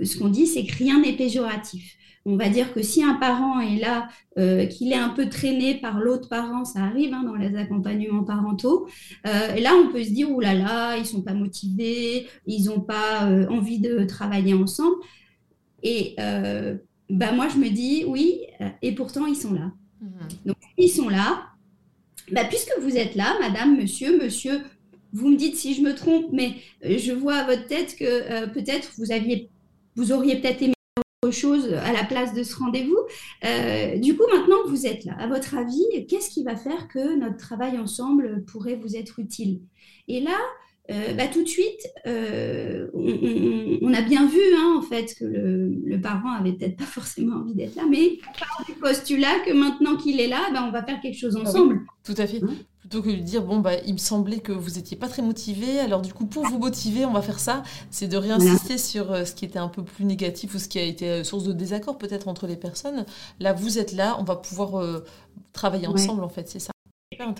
[0.00, 3.60] ce qu'on dit, c'est que rien n'est péjoratif on va dire que si un parent
[3.60, 7.36] est là, euh, qu'il est un peu traîné par l'autre parent, ça arrive hein, dans
[7.36, 8.88] les accompagnements parentaux,
[9.26, 12.64] euh, et là on peut se dire, oh là là, ils sont pas motivés, ils
[12.64, 14.96] n'ont pas euh, envie de travailler ensemble.
[15.84, 16.16] Et
[17.08, 18.40] bah, moi je me dis, oui,
[18.82, 19.70] et pourtant ils sont là.
[20.00, 20.08] Mmh.
[20.46, 21.44] Donc ils sont là,
[22.32, 24.62] bah, puisque vous êtes là, madame, monsieur, monsieur,
[25.12, 28.90] vous me dites si je me trompe, mais je vois à votre tête que peut-être
[28.98, 29.48] vous aviez,
[29.94, 30.75] vous auriez peut-être aimé
[31.30, 32.98] chose à la place de ce rendez-vous.
[33.44, 36.88] Euh, du coup, maintenant que vous êtes là, à votre avis, qu'est-ce qui va faire
[36.88, 39.60] que notre travail ensemble pourrait vous être utile?
[40.08, 40.38] Et là,
[40.90, 46.00] euh, bah, tout de suite, euh, on, a bien vu hein, en fait que le,
[46.00, 49.96] parent avait peut-être pas forcément envie d'être là, mais on part du postulat que maintenant
[49.96, 51.80] qu'il est là, bah, on va faire quelque chose ah ensemble.
[52.04, 52.42] tout à fait.
[52.42, 52.54] Hein?
[52.88, 55.80] Plutôt que de dire bon bah il me semblait que vous étiez pas très motivé
[55.80, 57.64] alors du coup pour vous motiver on va faire ça.
[57.90, 60.78] C'est de réinsister sur euh, ce qui était un peu plus négatif ou ce qui
[60.78, 63.04] a été euh, source de désaccord peut-être entre les personnes.
[63.40, 65.04] Là vous êtes là on va pouvoir euh,
[65.52, 66.70] travailler ensemble en fait c'est ça.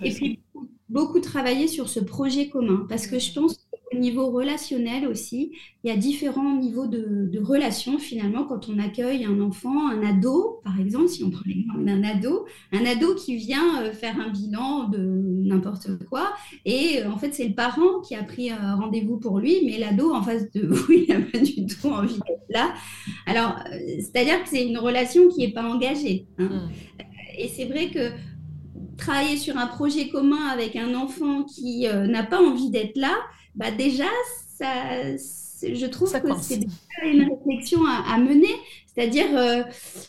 [0.03, 0.41] Et puis
[0.89, 5.53] beaucoup travailler sur ce projet commun parce que je pense au niveau relationnel aussi,
[5.85, 10.61] il y a différents niveaux de, relations finalement quand on accueille un enfant, un ado,
[10.65, 14.31] par exemple, si on prend l'exemple d'un ado, un ado qui vient euh, faire un
[14.31, 16.33] bilan de n'importe quoi,
[16.65, 19.79] et euh, en fait c'est le parent qui a pris un rendez-vous pour lui, mais
[19.79, 22.75] l'ado en face de vous, il n'a pas du tout envie d'être là.
[23.27, 26.27] Alors, euh, c'est-à-dire que c'est une relation qui n'est pas engagée.
[26.39, 26.49] Hein.
[26.49, 26.71] Mmh.
[27.39, 28.11] Et c'est vrai que
[28.97, 33.15] travailler sur un projet commun avec un enfant qui n'a pas envie d'être là,
[33.57, 34.05] bah déjà,
[34.59, 35.17] ça,
[35.63, 36.61] je trouve que c'est
[37.05, 38.49] une réflexion à, mener.
[38.87, 39.63] C'est-à-dire, euh,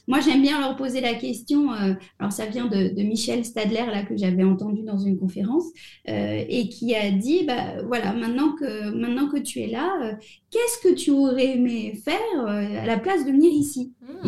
[0.07, 4.03] moi j'aime bien leur poser la question, euh, alors ça vient de, Michel Stadler, là,
[4.03, 5.65] que j'avais entendu dans une conférence,
[6.07, 10.17] euh, et qui a dit, bah, voilà, maintenant que, maintenant que tu es là,
[10.51, 13.91] qu'est-ce que tu aurais aimé faire à la place de venir ici?
[14.01, 14.25] Hmm.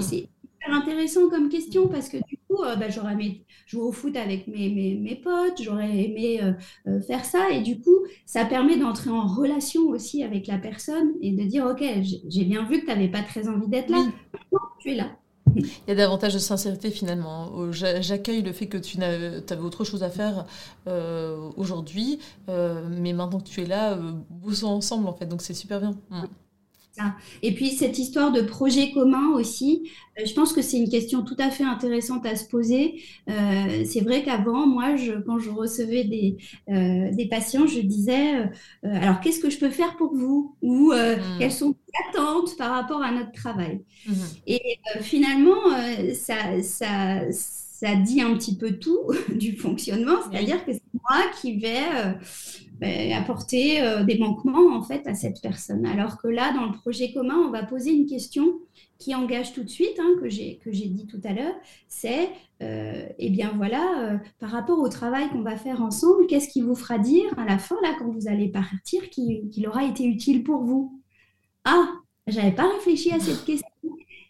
[0.68, 4.70] Intéressant comme question parce que du coup, bah, j'aurais aimé jouer au foot avec mes,
[4.70, 6.54] mes, potes, j'aurais aimé euh,
[6.88, 7.52] euh, faire ça.
[7.52, 11.66] Et du coup, ça permet d'entrer en relation aussi avec la personne et de dire,
[11.66, 11.84] OK,
[12.28, 14.06] j'ai bien vu que tu n'avais pas très envie d'être là.
[14.80, 15.12] tu es là.
[15.56, 17.72] Il y a davantage de sincérité finalement.
[17.72, 20.46] J'accueille le fait que tu avais autre chose à faire
[20.88, 23.98] euh, aujourd'hui, mais maintenant que tu es là,
[24.30, 25.98] bossons ensemble en fait, donc c'est super bien.
[26.12, 26.26] Mm.
[27.44, 31.24] Et puis cette histoire de projet commun aussi, euh, je pense que c'est une question
[31.24, 33.02] tout à fait intéressante à se poser.
[33.30, 36.38] Euh, c'est vrai qu'avant, moi, je, quand je recevais des,
[36.70, 38.50] euh, des patients, je disais,
[38.84, 40.56] alors qu'est-ce que je peux faire pour vous?
[40.62, 41.38] Ou mmh.
[41.40, 43.82] quelles sont vos attentes par rapport à notre travail?
[44.06, 44.14] Mmh.
[44.48, 44.62] Et
[45.02, 45.62] finalement,
[46.14, 49.00] ça, ça, ça dit un petit peu tout
[49.36, 52.16] du fonctionnement, c'est-à-dire que c'est moi qui vais
[52.80, 55.86] ben, apporter euh, des manquements en fait à cette personne.
[55.86, 58.60] Alors que là, dans le projet commun, on va poser une question
[58.98, 61.56] qui engage tout de suite, hein, que j'ai dit tout à l'heure,
[61.90, 62.30] c'est
[62.62, 66.62] euh, eh bien voilà, euh, par rapport au travail qu'on va faire ensemble, qu'est-ce qui
[66.62, 70.44] vous fera dire à la fin là quand vous allez partir qu'il aura été utile
[70.46, 71.02] pour vous?
[71.66, 71.90] Ah,
[72.28, 73.69] j'avais pas réfléchi à cette question.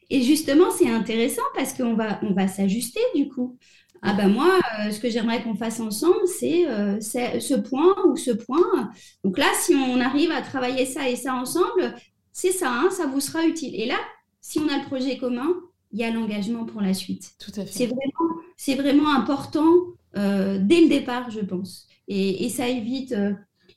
[0.10, 3.58] Et justement, c'est intéressant parce qu'on va on va s'ajuster du coup.
[4.02, 8.16] Ah ben moi, euh, ce que j'aimerais qu'on fasse ensemble, c'est euh, ce point ou
[8.16, 8.92] ce point.
[9.24, 11.96] Donc là, si on arrive à travailler ça et ça ensemble,
[12.32, 13.76] c'est ça, hein, ça vous sera utile.
[13.76, 13.98] Et là,
[14.40, 15.54] si on a le projet commun,
[15.92, 17.34] il y a l'engagement pour la suite.
[17.40, 17.72] Tout à fait.
[17.74, 19.66] C'est vraiment, c'est vraiment important
[20.16, 21.88] euh, dès le départ, je pense.
[22.08, 23.14] Et, et ça évite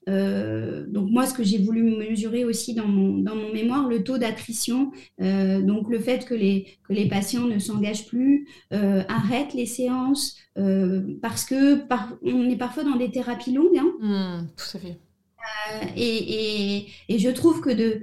[0.09, 4.03] euh, donc moi, ce que j'ai voulu mesurer aussi dans mon, dans mon mémoire, le
[4.03, 9.03] taux d'attrition, euh, donc le fait que les, que les patients ne s'engagent plus, euh,
[9.09, 10.37] arrêtent les séances,
[11.23, 13.79] parce que par, on est parfois dans des thérapies longues.
[13.79, 13.93] Hein.
[14.01, 14.99] Mmh, tout à fait.
[15.97, 18.03] Et, et, et, je trouve que de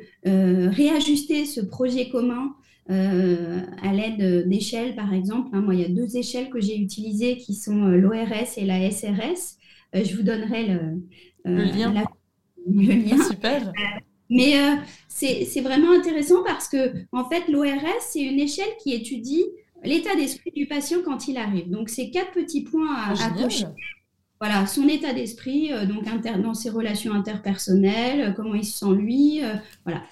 [0.70, 2.56] réajuster ce projet commun
[2.88, 5.50] à l'aide d'échelles, par exemple.
[5.54, 8.90] Hein, moi, il y a deux échelles que j'ai utilisées qui sont l'ORS et la
[8.90, 9.58] SRS.
[9.94, 10.98] je vous donnerai le,
[11.45, 11.93] le lien.
[12.67, 13.23] le lien.
[13.23, 13.67] Super.
[13.67, 13.71] Euh,
[14.30, 14.75] mais euh,
[15.08, 19.45] c'est vraiment intéressant parce que, en fait, l'ORS, c'est une échelle qui étudie
[19.84, 21.69] l'état d'esprit du patient quand il arrive.
[21.69, 23.65] Donc, c'est quatre petits points à, ah, cocher.
[24.39, 26.06] Voilà, son état d'esprit, donc
[26.41, 29.41] dans ses relations interpersonnelles, comment il se sent lui,
[29.84, 30.04] voilà.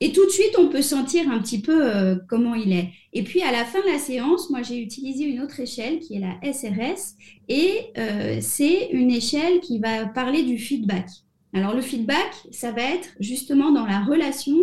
[0.00, 2.90] Et tout de suite, on peut sentir un petit peu euh, comment il est.
[3.14, 6.16] Et puis, à la fin de la séance, moi, j'ai utilisé une autre échelle qui
[6.16, 7.14] est la SRS.
[7.48, 11.06] Et euh, c'est une échelle qui va parler du feedback.
[11.54, 14.56] Alors, le feedback, ça va être justement dans la relation.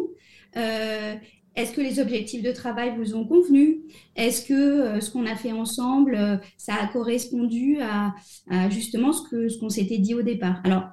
[0.56, 1.16] Euh,
[1.56, 3.82] est-ce que les objectifs de travail vous ont convenu?
[4.16, 8.14] Est-ce que ce qu'on a fait ensemble, ça a correspondu à,
[8.50, 10.62] à justement ce que ce qu'on s'était dit au départ?
[10.64, 10.86] Alors,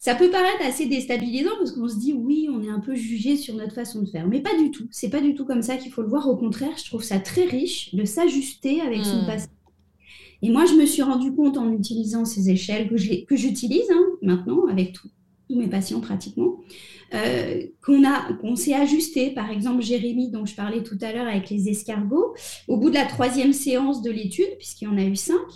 [0.00, 3.36] ça peut paraître assez déstabilisant parce qu'on se dit oui, on est un peu jugé
[3.36, 4.88] sur notre façon de faire, mais pas du tout.
[4.90, 6.26] C'est pas du tout comme ça qu'il faut le voir.
[6.26, 9.26] Au contraire, je trouve ça très riche de s'ajuster avec son hmm.
[9.26, 9.48] passé.
[10.40, 14.66] Et moi, je me suis rendu compte en utilisant ces échelles que j'utilise hein, maintenant
[14.68, 15.10] avec tous
[15.50, 16.60] mes patients pratiquement,
[17.12, 19.32] euh, qu'on a, qu'on s'est ajusté.
[19.32, 22.34] Par exemple, Jérémy, dont je parlais tout à l'heure avec les escargots,
[22.68, 25.46] au bout de la troisième séance de l'étude, puisqu'il y en a eu cinq,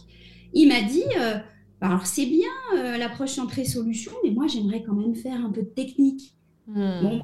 [0.52, 1.38] il m'a dit euh,
[1.84, 5.68] alors c'est bien euh, l'approche centrée-solution, mais moi j'aimerais quand même faire un peu de
[5.68, 6.34] technique.
[6.66, 7.20] Hmm.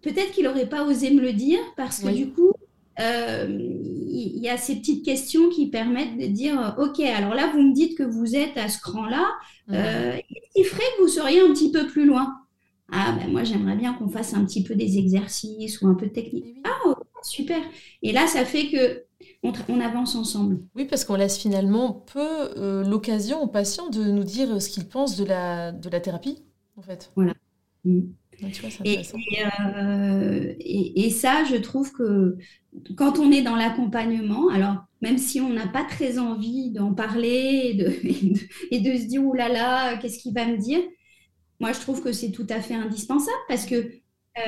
[0.00, 2.52] peut-être qu'il n'aurait pas osé me le dire parce que du coup,
[3.00, 7.60] euh, il y, a ces petites questions qui permettent de dire Ok, alors là, vous
[7.60, 9.26] me dites que vous êtes à ce cran-là,
[9.66, 9.74] hmm.
[9.74, 10.16] euh,
[10.54, 12.32] qui ferait que vous seriez un petit peu plus loin?
[12.92, 16.06] Ah, ben moi, j'aimerais bien qu'on fasse un petit peu des exercices ou un peu
[16.06, 16.44] de technique.
[16.62, 17.58] Ah, super
[18.02, 19.02] Et là, ça fait que
[19.44, 20.60] on, avance ensemble.
[20.74, 24.88] Oui, parce qu'on laisse finalement peu euh, l'occasion aux patients de nous dire ce qu'ils
[24.88, 26.42] pensent de la, de la thérapie,
[26.76, 27.12] en fait.
[27.14, 27.34] Voilà.
[27.84, 28.00] Mm.
[28.42, 32.36] Euh, et, et, ça, je trouve que
[32.96, 37.60] quand on est dans l'accompagnement, alors même si on n'a pas très envie d'en parler
[37.64, 37.86] et de,
[38.70, 40.80] et de, se dire, oh là là, qu'est-ce qu'il va me dire?
[41.60, 43.90] Moi, je trouve que c'est tout à fait indispensable parce que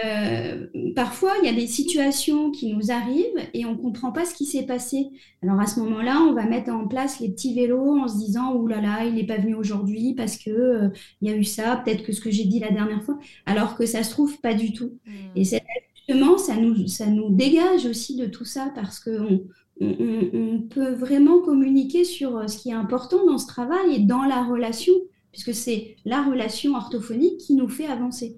[0.05, 4.25] euh, parfois, il y a des situations qui nous arrivent et on ne comprend pas
[4.25, 5.11] ce qui s'est passé.
[5.43, 8.55] Alors à ce moment-là, on va mettre en place les petits vélos en se disant
[8.55, 10.89] Ouh là là, il n'est pas venu aujourd'hui parce que euh,
[11.21, 13.77] il y a eu ça, peut-être que ce que j'ai dit la dernière fois, alors
[13.77, 14.99] que ça se trouve pas du tout.
[15.07, 15.37] Hmm.
[15.37, 19.45] Et justement, ça nous, ça nous dégage aussi de tout ça parce qu'on
[19.81, 23.99] on, on peut vraiment communiquer sur euh, ce qui est important dans ce travail et
[24.01, 24.95] dans la relation,
[25.31, 28.37] puisque c'est la relation orthophonique qui nous fait avancer.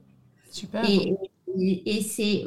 [0.50, 0.88] Super.
[0.88, 1.14] Et,
[1.60, 2.44] et, c'est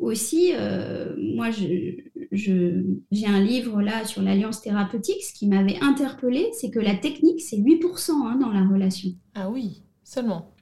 [0.00, 5.22] aussi, euh, moi, j'ai un livre là sur l'alliance thérapeutique.
[5.22, 9.10] Ce qui m'avait interpellé, c'est que la technique, c'est 8% hein, dans la relation.
[9.34, 10.52] Ah oui, seulement.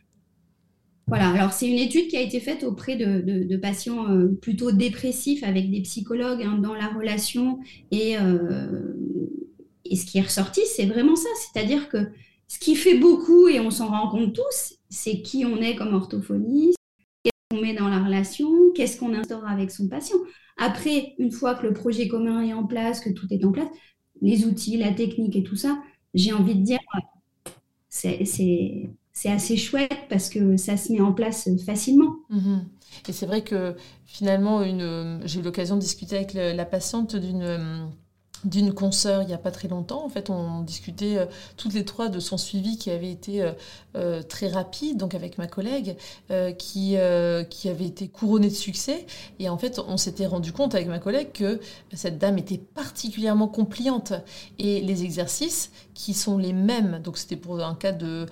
[1.07, 5.43] Voilà, alors c'est une étude qui a été faite auprès de, patients euh, plutôt dépressifs
[5.43, 7.61] avec des psychologues hein, dans la relation.
[7.91, 8.93] Et, euh,
[9.87, 11.29] et ce qui est ressorti, c'est vraiment ça.
[11.41, 12.09] C'est-à-dire que
[12.47, 15.95] ce qui fait beaucoup, et on s'en rend compte tous, c'est qui on est comme
[15.95, 16.78] orthophoniste,
[17.75, 20.19] dans la relation, qu'est-ce qu'on instaure avec son patient.
[20.57, 23.69] Après, une fois que le projet commun est en place, que tout est en place,
[24.21, 25.81] les outils, la technique et tout ça,
[26.15, 26.81] j'ai envie de dire,
[27.89, 28.25] c'est
[29.13, 32.15] c'est assez chouette parce que ça se met en place facilement.
[32.31, 32.69] Mhm.
[33.09, 34.63] Et c'est vrai que finalement,
[35.25, 37.91] j'ai eu l'occasion de discuter avec la patiente d'une
[38.45, 40.05] d'une consoeur il n'y a pas très longtemps.
[40.05, 41.27] En fait, on discutait euh,
[41.57, 43.53] toutes les trois de son suivi qui avait été euh,
[43.97, 45.97] euh, très rapide, donc avec ma collègue,
[46.59, 49.07] qui, avait été couronnée de succès.
[49.39, 51.61] Et en fait, on s'était rendu compte avec ma collègue que
[51.93, 54.13] cette dame était particulièrement compliante.
[54.59, 58.27] Et les exercices qui sont les mêmes, donc c'était pour un cas de,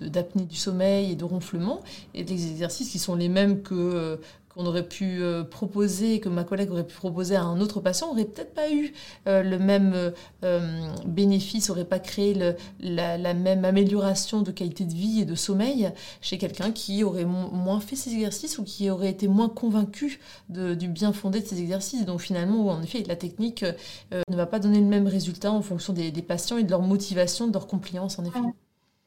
[0.00, 1.80] d'apnée du sommeil et de ronflement,
[2.14, 4.18] et des exercices qui sont les mêmes que
[4.58, 8.10] qu'on aurait pu euh, proposer, que ma collègue aurait pu proposer à un autre patient,
[8.10, 8.92] aurait peut-être pas eu
[9.28, 10.12] euh, le même
[10.44, 12.34] euh, bénéfice, aurait pas créé
[12.80, 17.78] la, même amélioration de qualité de vie et de sommeil chez quelqu'un qui aurait moins
[17.78, 22.04] fait ces exercices ou qui aurait été moins convaincu du bien fondé de ces exercices.
[22.04, 23.64] Donc finalement, en effet, la technique
[24.12, 26.82] ne va pas donner le même résultat en fonction des, des, patients et de leur
[26.82, 28.40] motivation, de leur compliance, en effet.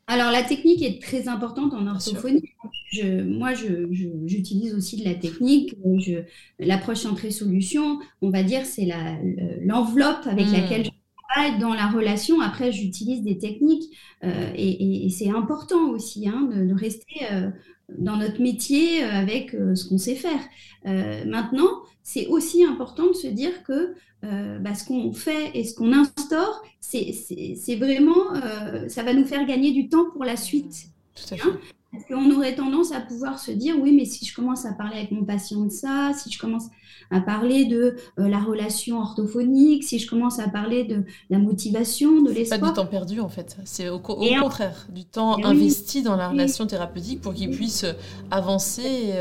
[0.07, 2.43] Alors, la technique est très importante en orthophonie.
[3.25, 5.75] moi, j'utilise aussi de la technique.
[6.59, 8.87] L'approche entrée-solution, on va dire, c'est
[9.63, 10.53] l'enveloppe avec hmm.
[10.53, 10.91] laquelle je
[11.33, 12.41] travaille dans la relation.
[12.41, 17.49] Après, j'utilise des techniques euh, et, c'est important aussi hein, de, rester euh,
[17.97, 20.41] dans notre métier euh, avec ce qu'on sait faire.
[21.25, 25.73] maintenant, c'est aussi important de se dire que euh, bah, ce qu'on fait et ce
[25.73, 30.87] qu'on instaure, c'est vraiment, euh, ça va nous faire gagner du temps pour la suite.
[31.15, 31.49] Tout à fait.
[31.49, 31.59] Hein
[31.91, 34.97] parce qu'on aurait tendance à pouvoir se dire, oui, mais si je commence à parler
[34.97, 36.67] avec mon patient de ça, si je commence
[37.09, 42.21] à parler de euh, la relation orthophonique, si je commence à parler de la motivation,
[42.21, 42.59] de l'espoir.
[42.59, 46.65] Pas du temps perdu en fait, c'est au, contraire, du temps investi dans la relation
[46.65, 47.85] thérapeutique pour qu'il puisse
[48.29, 49.13] avancer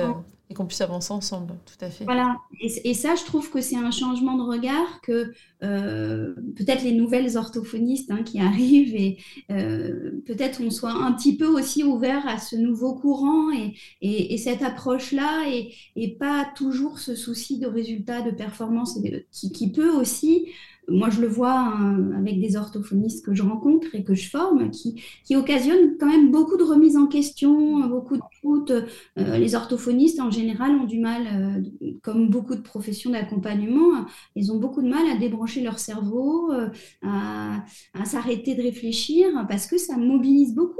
[0.50, 2.04] et qu'on puisse avancer ensemble, tout à fait.
[2.04, 5.32] Voilà, et, ça, je trouve que c'est un changement de regard que
[5.62, 9.18] euh, peut-être les nouvelles orthophonistes hein, qui arrivent et
[9.50, 14.38] euh, peut-être on soit un petit peu aussi ouvert à ce nouveau courant et, et,
[14.38, 18.98] cette approche-là et, pas toujours ce souci de résultats, de performance
[19.30, 20.46] qui, peut aussi
[20.88, 24.70] moi, je le vois hein, avec des orthophonistes que je rencontre et que je forme,
[24.70, 28.72] qui, qui occasionnent quand même beaucoup de remises en question, beaucoup de doutes.
[28.72, 31.62] Euh, les orthophonistes, en général, ont du mal,
[32.02, 34.04] comme beaucoup de professions d'accompagnement,
[34.34, 36.68] ils ont beaucoup de mal à débrancher leur cerveau, euh,
[37.02, 40.78] à, s'arrêter de réfléchir, parce que ça mobilise beaucoup.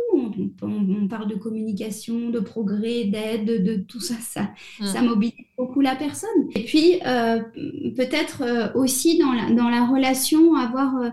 [0.63, 4.51] On, parle de communication, de progrès, d'aide, de, tout ça, ça,
[4.81, 4.87] mmh.
[4.87, 6.49] ça mobilise beaucoup la personne.
[6.55, 6.99] Et puis,
[7.97, 11.11] peut-être aussi dans la, dans la relation, avoir euh,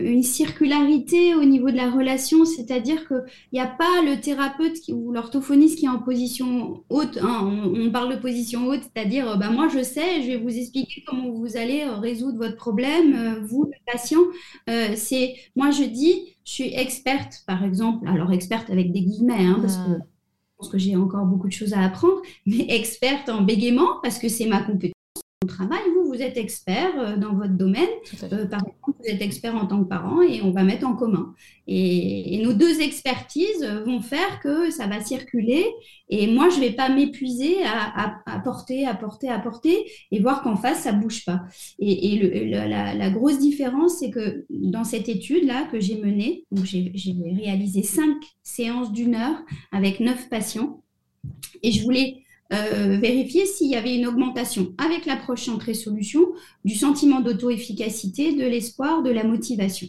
[0.00, 5.12] une circularité au niveau de la relation, c'est-à-dire qu'il n'y a pas le thérapeute ou
[5.12, 7.18] l'orthophoniste qui est en position haute.
[7.22, 7.72] Hein.
[7.74, 11.30] on, parle de position haute, c'est-à-dire, bah, moi je sais, je vais vous expliquer comment
[11.30, 14.20] vous allez euh, résoudre votre problème, euh, vous, le patient.
[14.96, 19.58] c'est, moi je dis, je suis experte, par exemple, alors experte avec des guillemets, hein,
[19.60, 23.42] parce que je pense que j'ai encore beaucoup de choses à apprendre, mais experte en
[23.42, 24.99] bégaiement parce que c'est ma compétence
[25.50, 25.80] travail.
[25.94, 27.88] Vous, vous êtes expert euh, dans votre domaine.
[28.24, 30.94] Euh, par exemple, vous êtes expert en tant que parent et on va mettre en
[30.94, 31.34] commun.
[31.66, 35.66] Et, nos deux expertises vont faire que ça va circuler.
[36.08, 40.84] Et moi, je ne vais pas m'épuiser à, apporter, apporter, apporter et voir qu'en face,
[40.84, 41.42] ça ne bouge pas.
[41.78, 48.16] Et, la, grosse différence, c'est que dans cette étude-là que j'ai menée, j'ai réalisé cinq
[48.42, 49.42] séances d'une heure
[49.72, 50.82] avec neuf patients.
[51.62, 56.20] Et je voulais euh, vérifier s'il y avait une augmentation avec l'approche entrée-solution
[56.64, 59.86] du sentiment d'auto-efficacité, de l'espoir, de la motivation.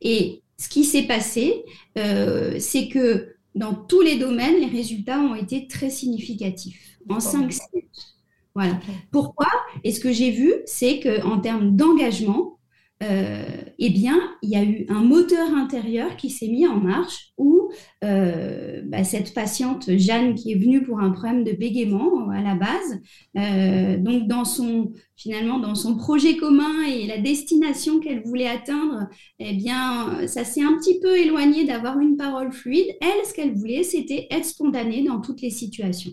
[0.00, 1.64] Et ce qui s'est passé,
[1.98, 7.38] euh, c'est que dans tous les domaines, les résultats ont été très significatifs, en 5
[7.72, 8.16] minutes.
[8.54, 8.80] Voilà.
[9.10, 9.48] Pourquoi?
[9.84, 12.58] Et ce que j'ai vu, c'est qu'en termes d'engagement,
[13.02, 13.42] euh,
[13.78, 17.70] eh bien, il y a eu un moteur intérieur qui s'est mis en marche où
[18.04, 22.54] euh, bah, cette patiente Jeanne qui est venue pour un problème de bégaiement à la
[22.54, 23.00] base,
[23.36, 29.08] euh, donc dans son finalement dans son projet commun et la destination qu'elle voulait atteindre,
[29.38, 32.88] eh bien, ça s'est un petit peu éloigné d'avoir une parole fluide.
[33.00, 36.12] Elle, ce qu'elle voulait, c'était être spontanée dans toutes les situations.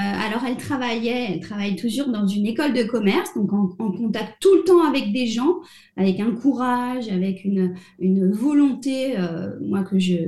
[0.00, 4.34] Euh, alors, elle travaillait, elle travaille toujours dans une école de commerce, donc en, contact
[4.40, 5.60] tout le temps avec des gens,
[5.96, 7.76] avec un courage, avec une,
[8.32, 10.26] volonté, euh, moi que j'ai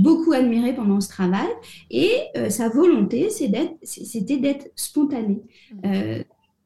[0.00, 1.48] beaucoup admiré pendant ce travail.
[1.90, 5.42] Et euh, sa volonté, c'était d'être spontanée.
[5.82, 6.24] Mmh.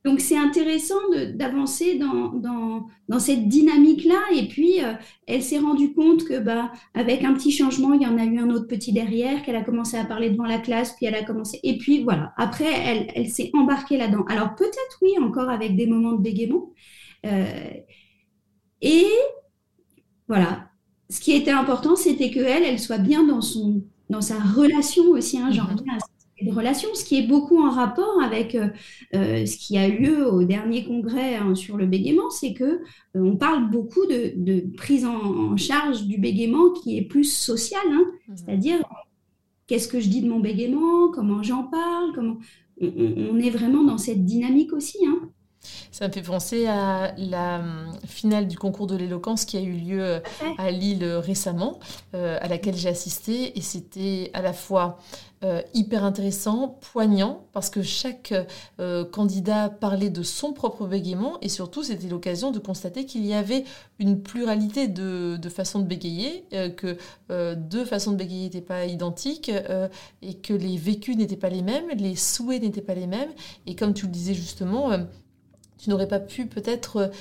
[0.09, 0.94] Donc c'est intéressant
[1.34, 2.32] d'avancer dans,
[3.09, 4.18] dans, cette dynamique-là.
[4.34, 4.94] Et puis, euh,
[5.26, 8.38] elle s'est rendue compte que bah, avec un petit changement, il y en a eu
[8.38, 11.24] un autre petit derrière, qu'elle a commencé à parler devant la classe, puis elle a
[11.24, 11.61] commencé.
[11.62, 14.24] Et puis voilà, après, elle, elle s'est embarquée là-dedans.
[14.28, 16.70] Alors peut-être oui, encore avec des moments de bégaiement.
[17.26, 17.74] Euh,
[18.80, 19.04] et
[20.26, 20.70] voilà,
[21.11, 25.38] ce qui était important, c'était qu'elle, elle soit bien dans, son, dans sa relation aussi,
[25.38, 25.98] hein, genre bien
[26.43, 28.68] de relation, ce qui est beaucoup en rapport avec euh,
[29.14, 32.64] euh, ce qui a eu lieu au dernier congrès hein, sur le bégaiement, c'est que
[32.64, 32.80] euh,
[33.14, 38.05] on parle beaucoup de, prise en, charge du bégaiement qui est plus social, hein.
[38.28, 38.36] mmh.
[38.36, 38.78] c'est-à-dire
[39.66, 42.39] qu'est-ce que je dis de mon bégaiement, comment j'en parle, comment
[42.80, 44.99] on, est vraiment dans cette dynamique aussi.
[45.05, 45.18] Hein.
[45.91, 49.72] Ça me fait penser à la hum, finale du concours de l'éloquence qui a eu
[49.72, 50.22] lieu
[50.57, 51.80] à Lille récemment,
[52.12, 54.99] à laquelle j'ai assisté, et c'était à la fois
[55.45, 58.34] euh, hyper intéressant, poignant, parce que chaque
[58.80, 63.34] euh, candidat parlait de son propre bégaiement, et surtout c'était l'occasion de constater qu'il y
[63.34, 63.62] avait
[64.01, 66.97] une pluralité de, façons de bégayer, euh, que
[67.55, 69.53] deux façons de bégayer n'étaient pas identiques,
[70.22, 73.30] et que les vécus n'étaient pas les mêmes, les souhaits n'étaient pas les mêmes,
[73.66, 74.91] et comme tu le disais justement,
[75.78, 77.12] tu n'aurais pas pu peut-être,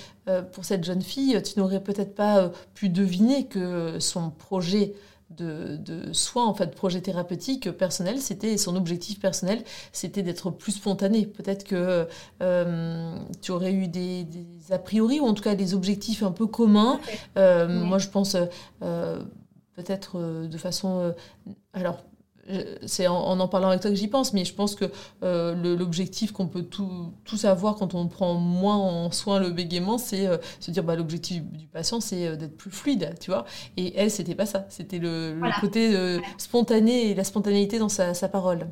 [0.53, 4.95] pour cette jeune fille, tu n'aurais peut-être pas pu deviner que son projet
[5.30, 10.73] de, de soins, en fait, projet thérapeutique personnel, c'était son objectif personnel, c'était d'être plus
[10.73, 11.25] spontané.
[11.25, 12.07] Peut-être que
[12.41, 14.25] euh, tu aurais eu des,
[14.69, 16.99] a priori, ou en tout cas des objectifs un peu communs.
[17.38, 18.38] Euh, moi, je pense
[18.82, 19.19] euh,
[19.75, 21.13] peut-être de façon...
[21.73, 22.03] alors,
[22.85, 24.85] c'est en, en, parlant avec toi que j'y pense, mais je pense que
[25.23, 30.27] euh, l'objectif qu'on peut tous avoir quand on prend moins en soin le bégaiement, c'est
[30.27, 33.45] euh, se dire bah, l'objectif du patient, c'est euh, d'être plus fluide, tu vois.
[33.75, 34.65] Et elle, c'était pas ça.
[34.69, 38.67] C'était le, côté spontané et la spontanéité dans sa, sa parole.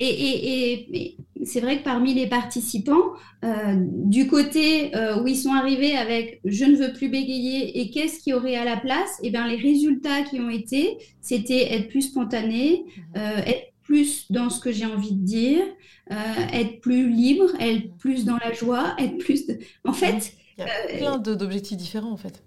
[0.00, 3.12] Et, c'est vrai que parmi les participants,
[3.44, 7.90] euh, du côté euh, où ils sont arrivés avec je ne veux plus bégayer et
[7.90, 10.96] qu'est-ce qu'il y aurait à la place, et eh bien les résultats qui ont été,
[11.20, 13.02] c'était être plus spontané, mhm.
[13.18, 15.62] euh, être plus dans ce que j'ai envie de dire,
[16.54, 19.44] être plus libre, être plus dans la joie, être plus.
[19.84, 20.32] En fait.
[20.56, 22.42] Il y a plein d'objectifs différents en fait.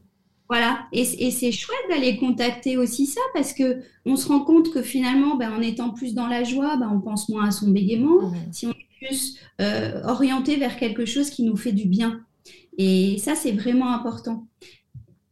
[0.49, 4.81] Voilà, et, c'est chouette d'aller contacter aussi ça parce que on se rend compte que
[4.81, 8.21] finalement, ben, en étant plus dans la joie, ben, on pense moins à son bégaiement.
[8.21, 8.35] Mmh.
[8.51, 12.21] Si on est plus euh, orienté vers quelque chose qui nous fait du bien.
[12.77, 14.47] Et ça, c'est vraiment important.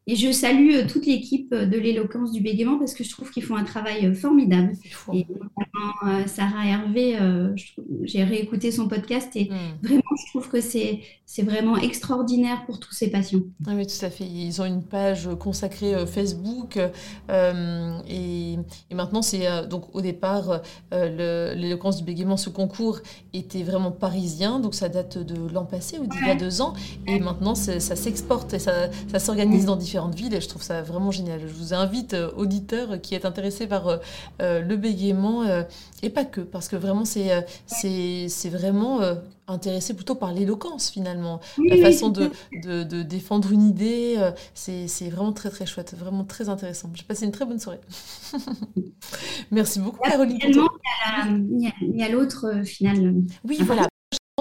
[0.08, 3.32] Et je salue euh, toute l'équipe euh, de l'éloquence du bégaiement parce que je trouve
[3.32, 4.74] qu'ils font un travail euh, formidable.
[5.14, 7.18] Et notamment Sarah Hervé,
[8.04, 9.86] j'ai réécouté son podcast et hmm.
[9.86, 11.02] vraiment, je trouve que c'est
[11.44, 13.42] vraiment extraordinaire pour tous ces patients.
[13.68, 14.26] Ah oui, tout à fait.
[14.26, 16.80] Ils ont une page consacrée Facebook
[17.28, 18.54] et,
[18.90, 23.00] et, maintenant, c'est donc au départ, l'éloquence du bégaiement, ce concours
[23.34, 26.74] était vraiment parisien, donc ça date de l'an passé ou d'il y a deux ans.
[27.08, 30.82] Et maintenant, ça s'exporte et ça, ça s'organise dans différents villes et je trouve ça
[30.82, 31.40] vraiment génial.
[31.42, 33.98] Je vous invite, euh, auditeurs qui êtes intéressés par euh,
[34.42, 35.44] euh, le bégaiement,
[36.04, 39.00] et pas que, parce que vraiment c'est c'est vraiment
[39.48, 42.32] intéressé plutôt par l'éloquence finalement, la façon de,
[42.64, 44.18] de, défendre une idée,
[44.54, 46.90] c'est vraiment très très chouette, vraiment très intéressant.
[46.94, 47.82] J'ai passé une très bonne soirée.
[49.52, 50.40] Merci beaucoup Caroline.
[51.52, 53.16] Il y a l'autre final.
[53.44, 53.88] Oui, voilà.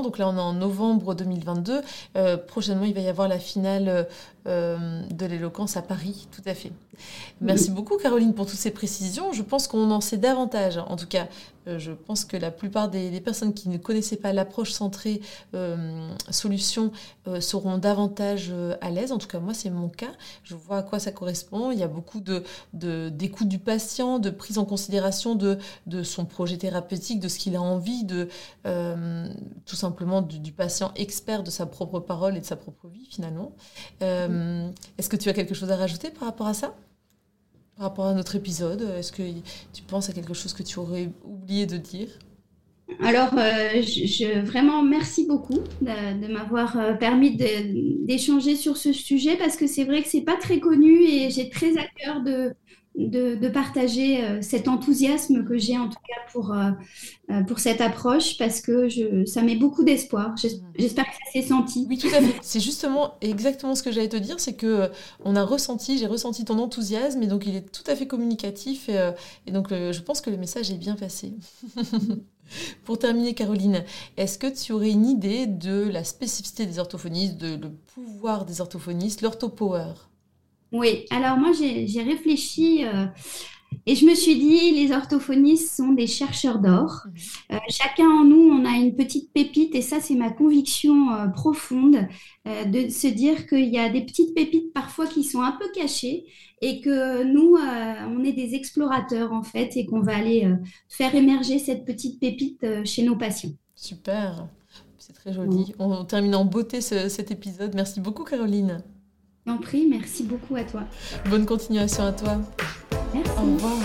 [0.03, 1.81] Donc là, on est en novembre 2022.
[2.49, 4.09] prochainement, il va y avoir la finale
[4.47, 6.71] euh, de l'éloquence à Paris, tout à fait.
[7.41, 9.33] Merci beaucoup Caroline pour toutes ces précisions.
[9.33, 10.77] Je pense qu'on en sait davantage.
[10.77, 11.27] En tout cas, euh,
[11.67, 15.21] je pense que la plupart des, personnes qui ne connaissaient pas l'approche centrée
[15.55, 16.93] euh, solution
[17.41, 19.12] seront davantage à l'aise.
[19.12, 20.12] En tout cas, moi, c'est mon cas.
[20.43, 21.71] Je vois à quoi ça correspond.
[21.71, 22.43] Il y a beaucoup de,
[23.09, 27.57] d'écoute du patient, de prise en considération de, de son projet thérapeutique, de ce qu'il
[27.57, 28.29] a envie, de
[29.67, 33.53] tout simplement du, patient expert de sa propre parole et de sa propre vie finalement.
[34.03, 36.75] Euh, est-ce que tu as quelque chose à rajouter par rapport à ça?
[37.77, 39.22] Par rapport à notre épisode Est-ce que
[39.72, 42.09] tu penses à quelque chose que tu aurais oublié de dire?
[43.01, 49.57] Alors, euh, je, vraiment, merci beaucoup de, m'avoir euh, permis d'échanger sur ce sujet parce
[49.57, 52.55] que c'est vrai que c'est pas très connu et j'ai très à cœur de,
[52.97, 56.71] de, partager euh, cet enthousiasme que j'ai en tout cas pour, euh,
[57.31, 60.31] euh, pour cette approche parce que je, ça met beaucoup d'espoir.
[60.31, 60.49] Mmh.
[60.79, 61.87] J'espère que ça s'est senti.
[61.89, 62.39] Oui, tout à fait.
[62.43, 64.91] C'est justement exactement ce que j'allais te dire, c'est que
[65.25, 68.89] on a ressenti, j'ai ressenti ton enthousiasme et donc il est tout à fait communicatif
[68.89, 69.11] et,
[69.47, 71.33] et donc je pense que le message est bien passé.
[72.85, 73.85] Pour terminer, Caroline,
[74.17, 78.61] est-ce que tu aurais une idée de la spécificité des orthophonistes, de le pouvoir des
[78.61, 79.95] orthophonistes, l'orthopower?
[80.75, 83.07] Oui, alors moi j'ai réfléchi euh,
[83.87, 87.07] et je me suis dit, les orthophonistes sont des chercheurs d'or.
[87.07, 87.12] Mhm.
[87.53, 91.29] Euh, chacun en nous, on a une petite pépite et ça c'est ma conviction euh,
[91.29, 92.09] profonde
[92.45, 96.25] de se dire qu'il y a des petites pépites parfois qui sont un peu cachées
[96.61, 100.47] et que nous, on est des explorateurs en fait et qu'on va aller
[100.89, 103.55] faire émerger cette petite pépite chez nos patients.
[103.75, 104.47] Super,
[104.99, 105.72] c'est très joli.
[105.79, 107.75] On termine en beauté cet épisode.
[107.75, 108.83] Merci beaucoup Caroline.
[109.47, 110.85] En prie, merci beaucoup à toi.
[111.29, 112.41] Bonne continuation à toi.
[113.13, 113.31] Merci.
[113.37, 113.77] Au revoir.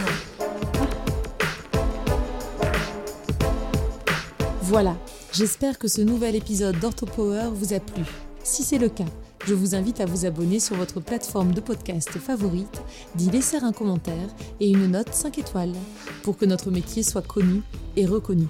[4.62, 4.96] Voilà,
[5.34, 8.04] j'espère que ce nouvel épisode d'OrthoPower vous a plu.
[8.42, 9.04] Si c'est le cas,
[9.46, 12.82] je vous invite à vous abonner sur votre plateforme de podcast favorite,
[13.16, 14.30] d'y laisser un commentaire
[14.62, 15.74] et une note 5 étoiles
[16.24, 17.64] pour que notre métier soit connu
[17.98, 18.48] et reconnu.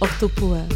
[0.00, 0.66] Orthopower